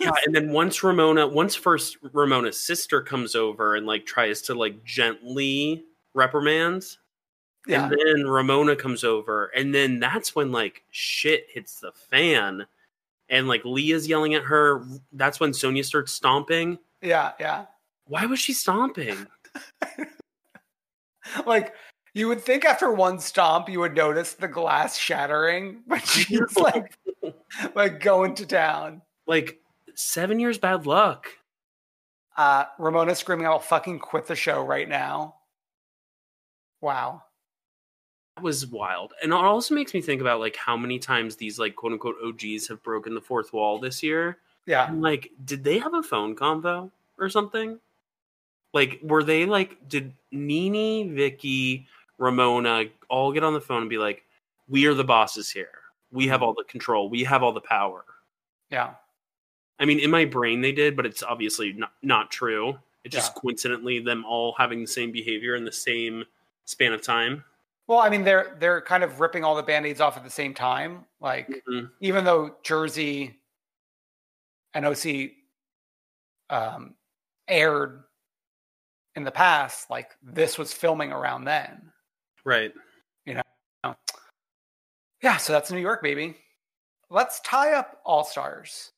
[0.00, 4.54] Yeah, and then once Ramona, once first Ramona's sister comes over and like tries to
[4.54, 6.84] like gently reprimand,
[7.66, 7.82] yeah.
[7.82, 12.64] and then Ramona comes over, and then that's when like shit hits the fan,
[13.28, 14.84] and like Leah's yelling at her.
[15.12, 16.78] That's when Sonia starts stomping.
[17.02, 17.32] Yeah.
[17.40, 17.64] Yeah.
[18.06, 19.26] Why was she stomping?
[21.46, 21.74] Like
[22.14, 26.96] You would think after one stomp you would notice the glass shattering, but she's like
[27.74, 29.02] like going to town.
[29.26, 29.60] Like
[29.94, 31.26] seven years bad luck.
[32.36, 35.34] Uh Ramona screaming, I'll fucking quit the show right now.
[36.80, 37.22] Wow.
[38.36, 39.14] That was wild.
[39.22, 42.16] And it also makes me think about like how many times these like quote unquote
[42.24, 44.38] OGs have broken the fourth wall this year.
[44.66, 44.88] Yeah.
[44.88, 47.80] And like, did they have a phone convo or something?
[48.74, 51.86] Like, were they like, did NeNe, Vicki,
[52.18, 54.24] Ramona all get on the phone and be like,
[54.68, 55.70] we are the bosses here.
[56.10, 57.08] We have all the control.
[57.08, 58.04] We have all the power.
[58.70, 58.94] Yeah.
[59.78, 62.78] I mean, in my brain they did, but it's obviously not, not true.
[63.04, 66.24] It's just coincidentally them all having the same behavior in the same
[66.66, 67.44] span of time.
[67.86, 70.52] Well, I mean, they're they're kind of ripping all the band-aids off at the same
[70.52, 71.06] time.
[71.20, 71.90] Like, Mhm.
[72.00, 73.40] even though Jersey
[74.74, 75.36] and OC
[76.50, 76.94] um,
[77.46, 78.04] aired
[79.16, 81.90] in the past, like this was filming around then.
[82.44, 82.72] Right.
[83.26, 83.94] You know?
[85.22, 86.36] Yeah, so that's New York, baby.
[87.10, 88.92] Let's tie up All Stars.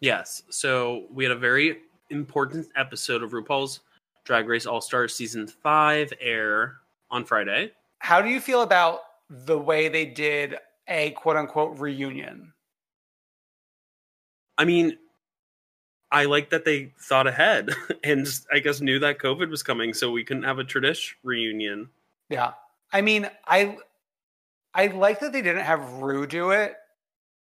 [0.00, 0.42] Yes.
[0.48, 1.78] So we had a very
[2.10, 3.80] important episode of RuPaul's
[4.24, 6.76] Drag Race All Stars season five air
[7.10, 7.72] on Friday.
[7.98, 10.56] How do you feel about the way they did
[10.86, 12.52] a quote unquote reunion?
[14.56, 14.98] I mean,
[16.10, 17.70] I like that they thought ahead
[18.04, 21.88] and I guess knew that COVID was coming, so we couldn't have a tradish reunion.
[22.28, 22.52] Yeah.
[22.92, 23.76] I mean, I
[24.74, 26.76] I like that they didn't have Ru do it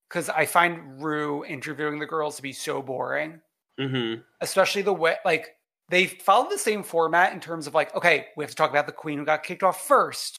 [0.08, 3.40] because I find Ru interviewing the girls to be so boring,
[3.78, 5.54] hmm especially the way like
[5.90, 8.86] they followed the same format in terms of like, okay, we have to talk about
[8.86, 10.36] the queen who got kicked off first,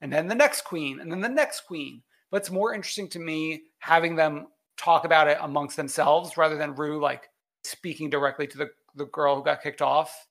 [0.00, 2.02] and then the next queen, and then the next queen.
[2.30, 6.74] But it's more interesting to me having them talk about it amongst themselves rather than
[6.74, 7.28] Ru like
[7.64, 10.28] speaking directly to the the girl who got kicked off.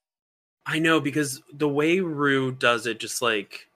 [0.66, 3.68] I know because the way Ru does it just like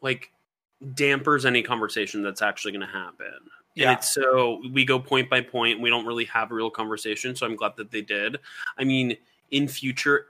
[0.00, 0.30] like
[0.94, 3.32] dampers any conversation that's actually going to happen.
[3.74, 3.90] Yeah.
[3.90, 5.80] And it's so we go point by point.
[5.80, 7.34] We don't really have a real conversation.
[7.34, 8.38] So I'm glad that they did.
[8.78, 9.16] I mean,
[9.50, 10.26] in future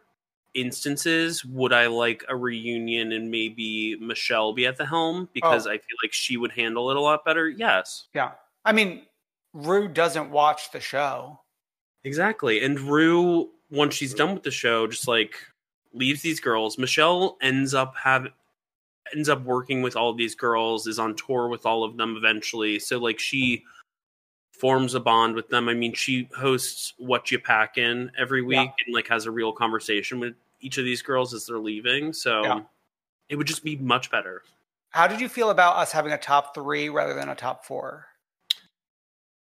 [0.54, 5.70] instances, would I like a reunion and maybe Michelle be at the helm because Oh.
[5.70, 7.48] I feel like she would handle it a lot better?
[7.48, 8.32] Yes, Yeah.
[8.64, 9.02] I mean,
[9.52, 11.40] Ru doesn't watch the show.
[12.04, 12.62] Exactly.
[12.62, 15.34] And Ru, once she's done with the show, just like
[15.92, 16.78] leaves these girls.
[16.78, 18.28] Michelle ends up have
[19.14, 22.16] ends up working with all of these girls, is on tour with all of them
[22.16, 22.78] eventually.
[22.78, 23.64] So like she
[24.52, 25.68] forms a bond with them.
[25.68, 28.84] I mean, she hosts Whatcha Packin' every week Yeah.
[28.86, 32.12] and like has a real conversation with each of these girls as they're leaving.
[32.12, 32.60] So Yeah.
[33.28, 34.42] it would just be much better.
[34.90, 38.06] How did you feel about us having a top three rather than a top four?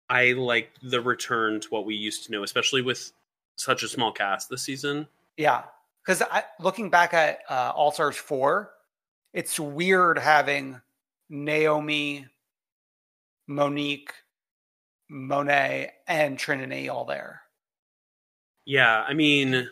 [0.10, 3.12] I like the return to what we used to know, especially with
[3.58, 5.08] such a small cast this season.
[5.36, 5.64] Yeah,
[6.05, 6.24] because
[6.60, 8.72] looking back at uh, All Stars four,
[9.34, 10.82] it's weird having
[11.30, 12.28] Naomi,
[13.47, 14.14] Monique,
[15.12, 17.41] Monét, and Trinity all there.
[18.66, 19.70] Yeah, I mean,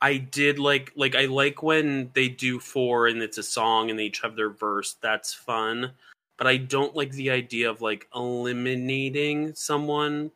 [0.00, 3.98] I did like like I like when they do four and it's a song and
[3.98, 4.96] they each have their verse.
[5.00, 5.92] That's fun,
[6.38, 10.30] but I don't like the idea of like eliminating someone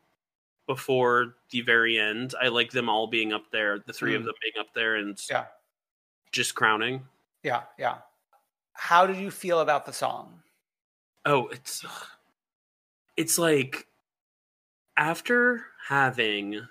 [0.66, 2.34] before the very end.
[2.40, 4.26] I like them all being up there, the three of Mm.
[4.26, 5.46] them being up there and Yeah,
[6.32, 7.07] just crowning.
[7.42, 7.98] yeah, yeah.
[8.72, 10.42] How did you feel about the song?
[11.26, 11.84] Oh, it's
[13.16, 13.86] it's like
[14.96, 16.66] after having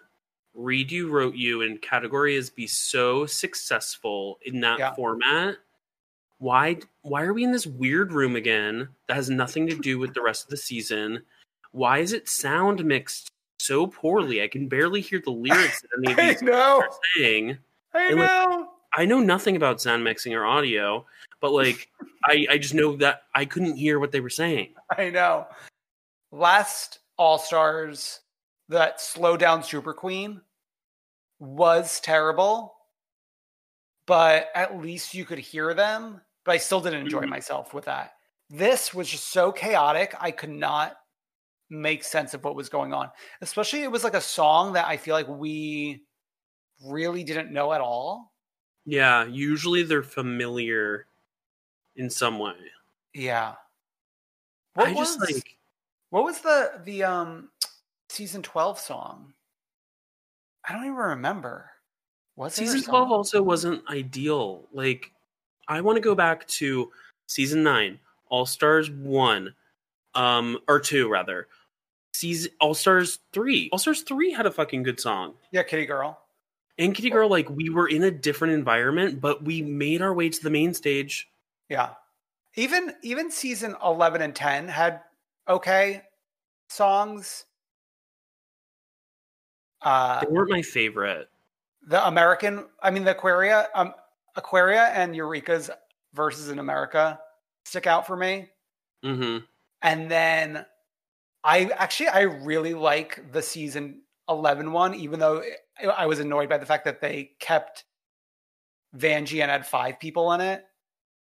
[0.54, 4.94] Read U Wrote U and category is be so successful in that Yeah.
[4.96, 5.58] format
[6.40, 10.14] why why are we in this weird room again that has nothing to do with
[10.14, 11.22] the rest of the season
[11.72, 13.30] why is it sound mixed
[13.60, 16.90] so poorly i can barely hear the lyrics that any of I these know, are
[17.18, 17.58] saying
[17.94, 18.70] I And, like, know.
[18.94, 21.06] i know nothing about sound mixing or audio
[21.42, 21.90] but like
[22.26, 25.46] i i just know that i couldn't hear what they were saying I know.
[26.32, 28.22] Last All Stars,
[28.70, 30.42] that slow down Super Queen
[31.40, 32.74] was terrible,
[34.08, 36.22] but at least you could hear them.
[36.46, 37.30] But I still didn't enjoy Mhm.
[37.30, 38.18] myself with that.
[38.50, 40.16] This was just so chaotic.
[40.20, 40.98] I could not
[41.70, 43.12] make sense of what was going on.
[43.42, 46.06] Especially, it was like a song that I feel like we
[46.84, 48.34] really didn't know at all.
[48.86, 51.08] Yeah, usually they're familiar
[51.96, 52.56] in some way.
[53.14, 53.56] Yeah.
[54.74, 55.58] What I was like
[56.10, 57.52] What was the the um
[58.08, 59.34] season twelve song?
[60.68, 61.72] I don't even remember.
[62.36, 64.68] Was season 12 also wasn't ideal.
[64.72, 65.12] Like
[65.70, 66.92] I want to go back to
[67.28, 68.00] season 9,
[68.30, 69.54] All Stars 1
[70.16, 71.48] um or 2 rather.
[72.14, 73.70] Season All Stars 3.
[73.72, 75.36] All Stars 3 had a fucking good song.
[75.52, 76.20] Yeah, Kitty Girl.
[76.80, 80.30] And Kitty Girl, like we were in a different environment, but we made our way
[80.30, 81.30] to the main stage.
[81.70, 81.92] Yeah.
[82.56, 85.02] Even even season 11 and 10 had
[85.48, 86.02] okay
[86.70, 87.46] songs.
[89.84, 91.30] Uh They weren't my favorite.
[91.88, 93.94] the American, I mean the Aquaria, um
[94.40, 95.70] Aquaria and Eureka's
[96.14, 97.20] versus in America
[97.66, 98.50] stick out for me.
[99.04, 99.40] hmm
[99.82, 100.66] And then
[101.44, 105.44] I actually I really like the season 11 one even though
[105.96, 107.84] I was annoyed by the fact that they kept
[108.96, 110.66] Vanjie and had five people in it.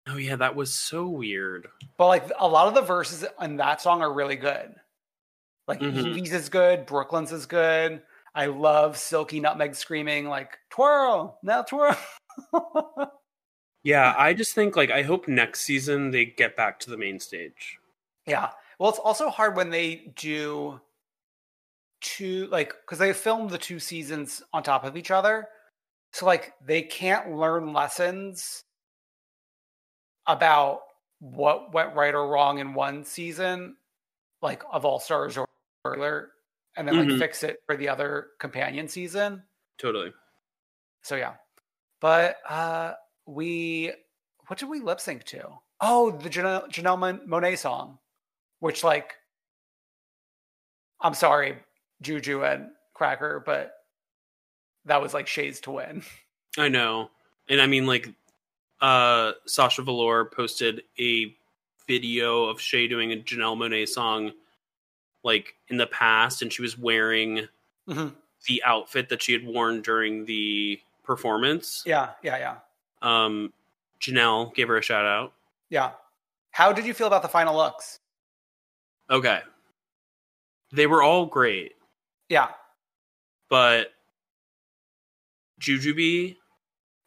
[0.08, 1.68] Oh yeah, that was so weird.
[1.98, 4.74] But like a lot of the verses in that song are really good.
[5.66, 6.14] Like Mhm.
[6.14, 8.02] Yvie's is good, Brooklyn's is good.
[8.34, 11.96] I love Silky Nutmeg screaming like twirl, now twirl.
[13.84, 17.20] Yeah, I just think like I hope next season they get back to the main
[17.20, 17.78] stage.
[18.26, 18.50] yeah.
[18.78, 20.80] Well, it's also hard when they do
[22.00, 25.48] two like because they filmed the two seasons on top of each other.
[26.12, 28.62] So like they can't learn lessons
[30.26, 30.80] about
[31.20, 33.76] what went right or wrong in one season,
[34.42, 35.48] like of All Stars or
[35.84, 36.30] earlier,
[36.76, 37.18] and then like Mhm.
[37.18, 39.42] fix it for the other companion season.
[39.78, 40.12] Totally.
[41.02, 41.34] So yeah,
[42.00, 42.92] but uh
[43.26, 43.92] we
[44.46, 45.46] what did we lip sync to?
[45.80, 47.98] Oh, the Janelle, Janelle Mon- Monáe song,
[48.60, 49.14] which like
[51.00, 51.56] I'm sorry,
[52.02, 53.72] Juju and Cracker, but
[54.86, 56.02] that was like shades to win.
[56.58, 57.10] I know.
[57.48, 58.08] And I mean like
[58.80, 61.34] uh Sasha Velour posted a
[61.86, 64.32] video of Shea doing a Janelle Monet song
[65.24, 67.46] like in the past and she was wearing
[67.88, 68.14] Mhm.
[68.46, 70.78] the outfit that she had worn during the
[71.08, 71.82] performance.
[71.84, 72.56] Yeah, yeah, yeah,
[73.02, 73.52] Um
[74.00, 75.32] Janelle gave her a shout out.
[75.70, 75.90] yeah.
[76.52, 77.98] How did you feel about the final looks?
[79.10, 79.40] Okay.
[80.72, 81.72] They were all great,
[82.28, 82.48] Yeah,
[83.48, 83.92] but
[85.60, 86.36] Jujubee,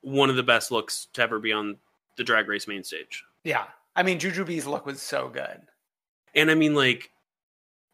[0.01, 1.77] one of the best looks to ever be on
[2.17, 3.23] the drag race main stage.
[3.43, 3.65] yeah.
[3.93, 5.59] I mean, Jujubee's look was so good.
[6.33, 7.11] And I mean, like,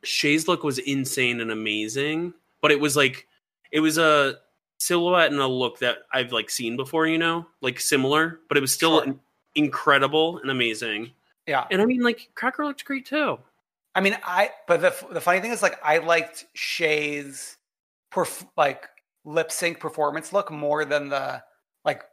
[0.03, 3.25] Shea's look was insane and amazing, but it was like,
[3.71, 4.35] it was a
[4.79, 8.61] silhouette and a look that I've like seen before, you know, like similar, but it
[8.61, 9.15] was still Sure.
[9.55, 11.11] incredible and amazing.
[11.47, 13.39] Yeah, And I mean, like, Cracker looked great too.
[13.95, 17.57] I mean, I but the the funny thing is like I liked Shea's
[18.13, 18.87] perf- like
[19.25, 21.41] lip sync performance look more than the
[21.83, 22.03] like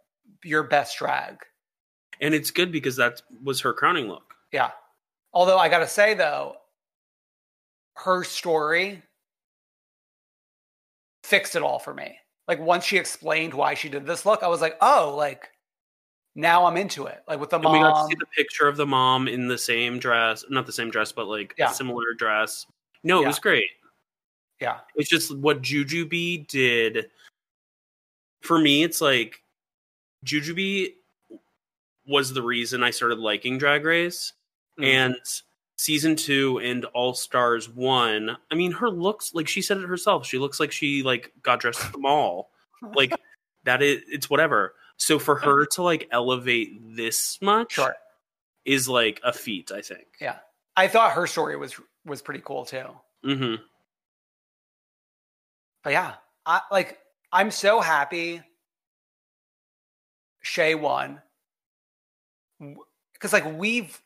[0.43, 1.39] your best drag.
[2.21, 4.35] And it's good because that was her crowning look.
[4.53, 4.71] Yeah.
[5.33, 6.57] Although I got to say though
[7.97, 9.03] her story
[11.23, 12.19] fixed it all for me.
[12.47, 15.51] Like once she explained why she did this look, I was like, "Oh, like
[16.35, 18.77] now I'm into it." Like with the And we got to see the picture of
[18.77, 21.71] the mom in the same dress, not the same dress, but like Yeah.
[21.71, 22.67] a similar dress.
[23.03, 23.29] No, it Yeah.
[23.29, 23.71] was great.
[24.61, 24.81] yeah.
[24.95, 27.11] It's just what Jujubee did.
[28.43, 29.43] For me, it's like
[30.25, 30.95] Jujubee
[32.07, 34.33] was the reason I started liking Drag Race,
[34.79, 34.85] Mhm.
[34.85, 35.17] and
[35.77, 38.37] season two and All Stars one.
[38.51, 40.27] I mean, her looks like she said it herself.
[40.27, 42.51] She looks like she like got dressed at the mall.
[42.95, 43.15] Like
[43.65, 44.75] that is it's whatever.
[44.99, 47.97] So for her to like elevate this much Sure.
[48.67, 50.07] is like a feat, I think.
[50.21, 50.37] Yeah.
[50.77, 52.85] I thought her story was was pretty cool too.
[53.25, 53.63] Mm-hmm.
[55.83, 56.15] But yeah,
[56.45, 56.99] I like
[57.33, 58.43] I'm so happy
[60.43, 61.23] Shea won
[63.15, 63.99] because like we've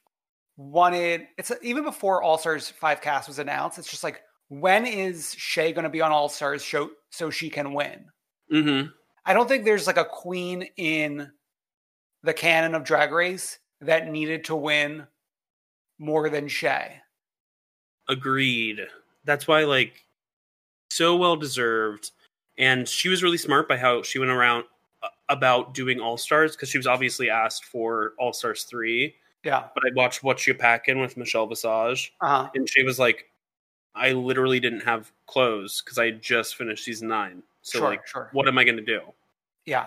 [0.59, 3.79] wanted it's even before All Stars five cast was announced.
[3.79, 7.49] It's just like when is Shea going to be on All Stars show so she
[7.49, 8.05] can win?
[8.51, 8.83] hmm
[9.25, 11.31] I don't think there's like a queen in
[12.23, 15.07] the canon of Drag Race that needed to win
[15.99, 17.01] more than Shea.
[18.09, 18.81] Agreed.
[19.25, 20.05] That's why, like,
[20.91, 22.13] so well deserved.
[22.57, 24.65] And she was really smart by how she went around
[25.03, 29.15] uh, about doing All Stars because she was obviously asked for All Stars 3.
[29.49, 29.65] Yeah.
[29.75, 32.51] But I watched Whatcha Packin' with Michelle Visage, Uh huh.
[32.55, 33.31] and she was like,
[33.95, 37.43] I literally didn't have clothes because I had just finished season nine.
[37.63, 37.89] So, sure.
[37.89, 38.29] like, sure.
[38.33, 39.01] what am I going to do?
[39.65, 39.87] Yeah.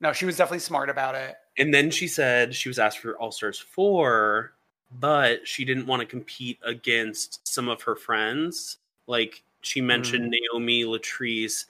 [0.00, 1.34] No, she was definitely smart about it.
[1.58, 4.52] And then she said she was asked for All Stars 4,
[5.00, 8.78] but she didn't want to compete against some of her friends.
[9.08, 11.66] Like she mentioned Naomi, Latrice,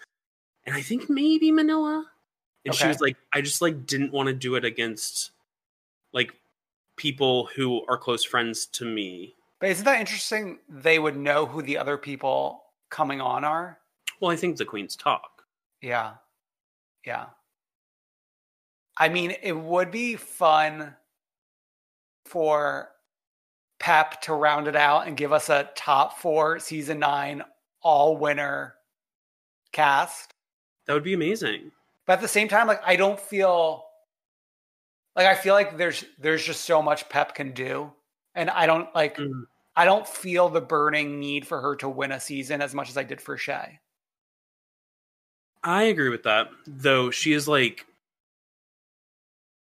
[0.67, 2.05] and I think maybe Manila.
[2.67, 5.31] And she was like, I just like didn't want to do it against
[6.12, 6.35] like
[7.01, 9.35] people who are close friends to me.
[9.59, 10.59] But isn't that interesting?
[10.68, 13.78] They would know who the other people coming on are.
[14.20, 15.44] Well, I think the queens talk.
[15.81, 16.12] Yeah.
[17.06, 17.27] Yeah.
[18.98, 20.94] I mean, it would be fun
[22.27, 22.90] for
[23.78, 27.43] Pep to round it out and give us a top four season nine
[27.81, 28.74] all winner
[29.72, 30.35] cast.
[30.86, 31.72] That would be amazing.
[32.06, 33.86] But at the same time, like I don't feel
[35.16, 37.93] like I feel like there's there's just so much Pep can do,
[38.35, 39.45] and I don't like Mm.
[39.77, 42.97] I don't feel the burning need for her to win a season as much as
[42.97, 43.78] I did for Shea.
[45.62, 46.49] I agree with that.
[46.66, 47.87] Though she is like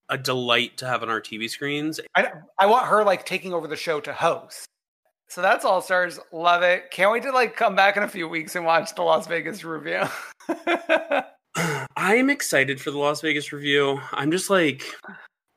[0.10, 2.00] a delight to have on our TV screens.
[2.16, 4.68] I I want her like taking over the show to host.
[5.30, 6.20] So that's All Stars.
[6.32, 6.92] Love it.
[6.92, 9.64] Can't wait to like come back in a few weeks and watch the Las Vegas
[9.64, 10.04] Revue.
[11.96, 14.00] I'm excited for the Las Vegas Revue.
[14.12, 14.84] I'm just like,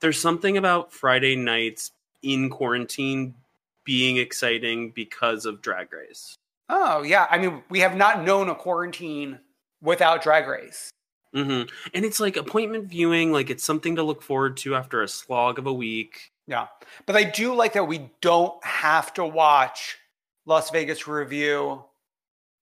[0.06, 1.90] there's something about Friday nights
[2.22, 3.34] in quarantine
[3.82, 6.36] being exciting because of Drag Race.
[6.68, 9.40] oh yeah, I mean we have not known a quarantine
[9.82, 10.90] without Drag Race.
[11.34, 11.62] hmm
[11.92, 15.58] And it's like appointment viewing, like it's something to look forward to after a slog
[15.58, 16.30] of a week.
[16.46, 16.68] Yeah.
[17.04, 19.98] But I do like that we don't have to watch
[20.44, 21.82] Las Vegas Revue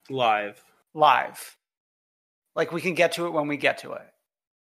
[0.09, 0.65] Live.
[0.95, 1.59] live.
[2.57, 4.14] Like we can get to it when we get to it.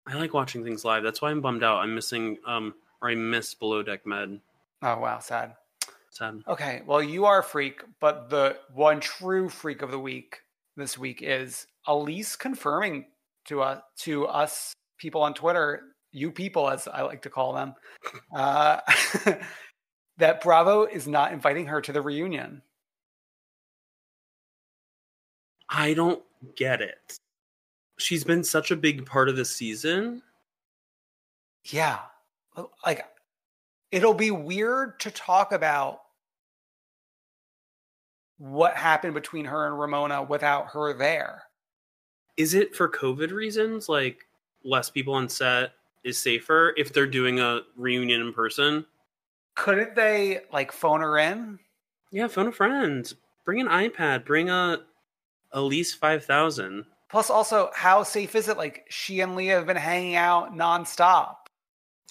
[0.09, 1.02] I like watching things live.
[1.02, 1.80] That's why I'm bummed out.
[1.80, 4.40] I'm missing, um, or I miss Below Deck Med.
[4.82, 5.55] Oh wow, sad.
[6.10, 6.43] Sad.
[6.48, 10.40] Okay, well you are a freak, but the one true freak of the week
[10.76, 13.06] this week is Elyse confirming
[13.47, 17.74] to us to us people on Twitter, you people as I like to call them,
[18.35, 18.80] uh,
[20.16, 22.62] that Bravo is not inviting her to the reunion.
[25.68, 26.22] I don't
[26.56, 27.18] get it.
[27.98, 30.22] She's been such a big part of the season.
[31.64, 31.98] Yeah.
[32.84, 33.04] Like
[33.90, 36.00] it'll be weird to talk about
[38.38, 41.42] what happened between her and Ramona without her there.
[42.36, 43.88] Is it for COVID reasons?
[43.88, 44.26] Like
[44.64, 45.72] less people on set
[46.04, 48.86] is safer if they're doing a reunion in person?
[49.56, 51.58] Couldn't they like phone her in?
[52.12, 53.12] Yeah, phone a friend.
[53.44, 54.24] Bring an iPad.
[54.24, 54.78] Bring a
[55.52, 56.84] Elyse five thousand.
[57.10, 58.59] Plus, also, how safe is it?
[58.59, 61.36] Like she and Leah have been hanging out nonstop.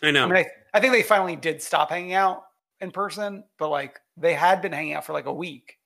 [0.01, 0.25] I know.
[0.25, 2.43] I mean, I, I think they finally did stop hanging out
[2.81, 5.77] in person, but like they had been hanging out for like a week.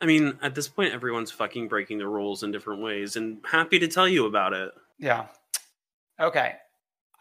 [0.00, 3.78] I mean, at this point, everyone's fucking breaking the rules in different ways, and happy
[3.78, 4.72] to tell you about it.
[4.98, 5.26] Yeah.
[6.20, 6.56] Okay.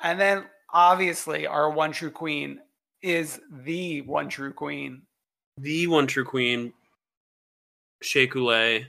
[0.02, 2.60] And then obviously, our one true queen
[3.02, 5.04] is the one true queen.
[5.58, 6.74] The one true queen,
[8.02, 8.86] Shea Couleé,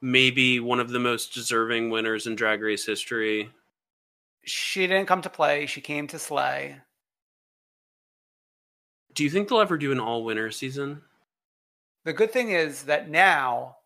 [0.00, 3.50] maybe one of the most deserving winners in Drag Race history.
[4.44, 6.80] She didn't come to play, she came to slay.
[9.14, 11.02] Do you think they'll ever do an all winner season?
[12.04, 13.78] The good thing is that now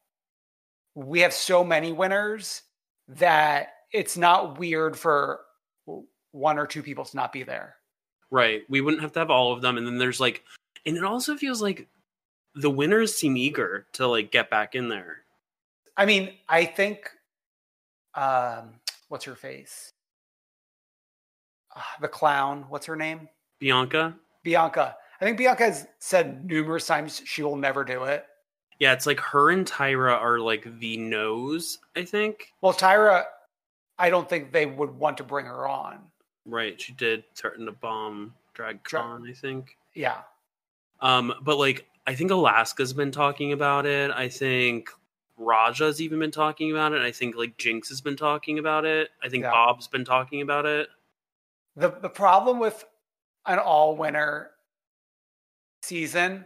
[0.94, 2.62] we have so many winners
[3.08, 5.40] that it's not weird for
[6.32, 7.76] one or two people to not be there.
[8.30, 8.62] Right.
[8.68, 9.76] We wouldn't have to have all of them.
[9.76, 10.42] And then there's like,
[10.86, 11.88] and it also feels like
[12.54, 15.21] the winners seem eager to like get back in there.
[15.96, 17.10] I mean, I think,
[18.14, 18.74] um,
[19.08, 19.92] what's her face?
[21.74, 22.66] Ah, the clown.
[22.68, 23.28] What's her name?
[23.58, 24.14] Bianca?
[24.42, 24.96] Bianca.
[25.20, 28.26] I think Bianca has said numerous times she will never do it.
[28.78, 32.48] Yeah, it's like her and Tyra are like the nose, I think.
[32.60, 33.24] Well, Tyra,
[33.98, 36.00] I don't think they would want to bring her on.
[36.44, 36.80] Right.
[36.80, 39.76] She did threaten to bomb Drag Dra- Con, I think.
[39.94, 40.22] Yeah.
[41.00, 44.10] Um, but like I think Alaska's been talking about it.
[44.10, 44.90] I think
[45.44, 47.02] Raja's even been talking about it.
[47.02, 49.10] I think like Jinx has been talking about it.
[49.22, 49.50] I think Yeah.
[49.50, 50.88] Bob's been talking about it.
[51.76, 52.84] The the problem with
[53.46, 54.50] an all winner
[55.82, 56.44] season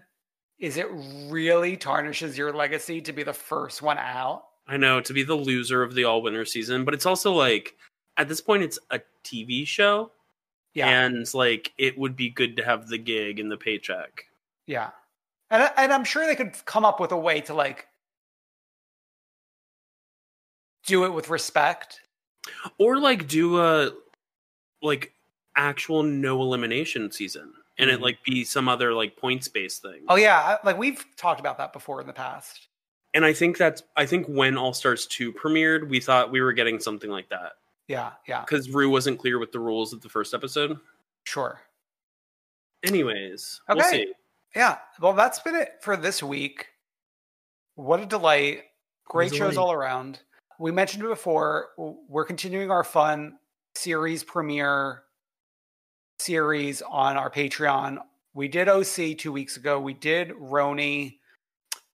[0.58, 0.86] is it
[1.28, 4.44] really tarnishes your legacy to be the first one out.
[4.66, 7.74] I know to be the loser of the all winner season, but it's also like
[8.16, 10.10] at this point it's a TV show.
[10.74, 10.88] Yeah.
[10.88, 14.24] And like it would be good to have the gig and the paycheck.
[14.66, 14.90] Yeah.
[15.50, 17.86] And and I'm sure they could come up with a way to like
[20.86, 22.00] do it with respect.
[22.78, 23.92] Or like do a
[24.82, 25.12] like
[25.56, 28.02] actual no elimination season and it Mhm.
[28.02, 30.04] like be some other like points based thing.
[30.08, 32.68] Oh yeah, like we've talked about that before in the past.
[33.14, 36.52] And I think that's I think when All Stars 2 premiered, we thought we were
[36.52, 37.52] getting something like that.
[37.88, 38.40] Yeah, yeah.
[38.42, 40.78] Because Ru wasn't clear with the rules of the first episode.
[41.24, 41.60] Sure.
[42.84, 43.90] Anyways, we'll Okay.
[43.90, 44.14] see.
[44.54, 44.78] Yeah.
[45.00, 46.68] Well, that's been it for this week.
[47.74, 48.64] What a delight.
[49.06, 49.64] Great a shows delight.
[49.64, 50.20] all around.
[50.58, 51.68] We mentioned it before.
[51.76, 53.38] We're continuing our fun
[53.74, 55.02] series premiere
[56.18, 57.98] series on our Patreon.
[58.34, 59.78] We did OC two weeks ago.
[59.78, 61.18] We did RHONY.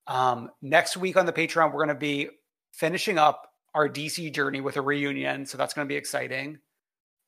[0.06, 2.28] Um, next week on the Patreon, we're going to be
[2.72, 5.46] finishing up our DC journey with a reunion.
[5.46, 6.58] So that's going to be exciting.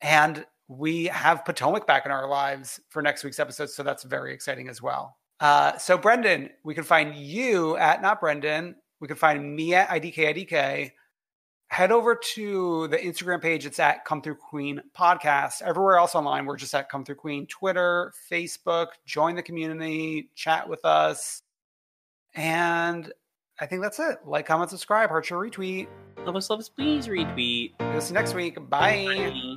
[0.01, 3.71] And we have Potomac back in our lives for next week's episode.
[3.71, 5.17] So that's very exciting as well.
[5.41, 8.77] Uh, so, Brendan, we can find you at not Brendan.
[9.01, 10.93] We can find me at IDK IDK.
[11.75, 13.67] Head over to the Instagram page.
[13.67, 15.61] It's at Come Through Queen Podcast.
[15.61, 17.47] Everywhere else online, we're just at Come Through Queen.
[17.47, 18.87] Twitter, Facebook.
[19.07, 21.43] Join the community, chat with us,
[22.33, 23.13] and
[23.59, 24.19] I think that's it.
[24.25, 25.89] Like, comment, subscribe, heart your retweet.
[26.25, 27.73] Love us, love us, please retweet.
[27.81, 28.55] We'll see us next week.
[28.71, 29.05] Bye.
[29.05, 29.57] Bye.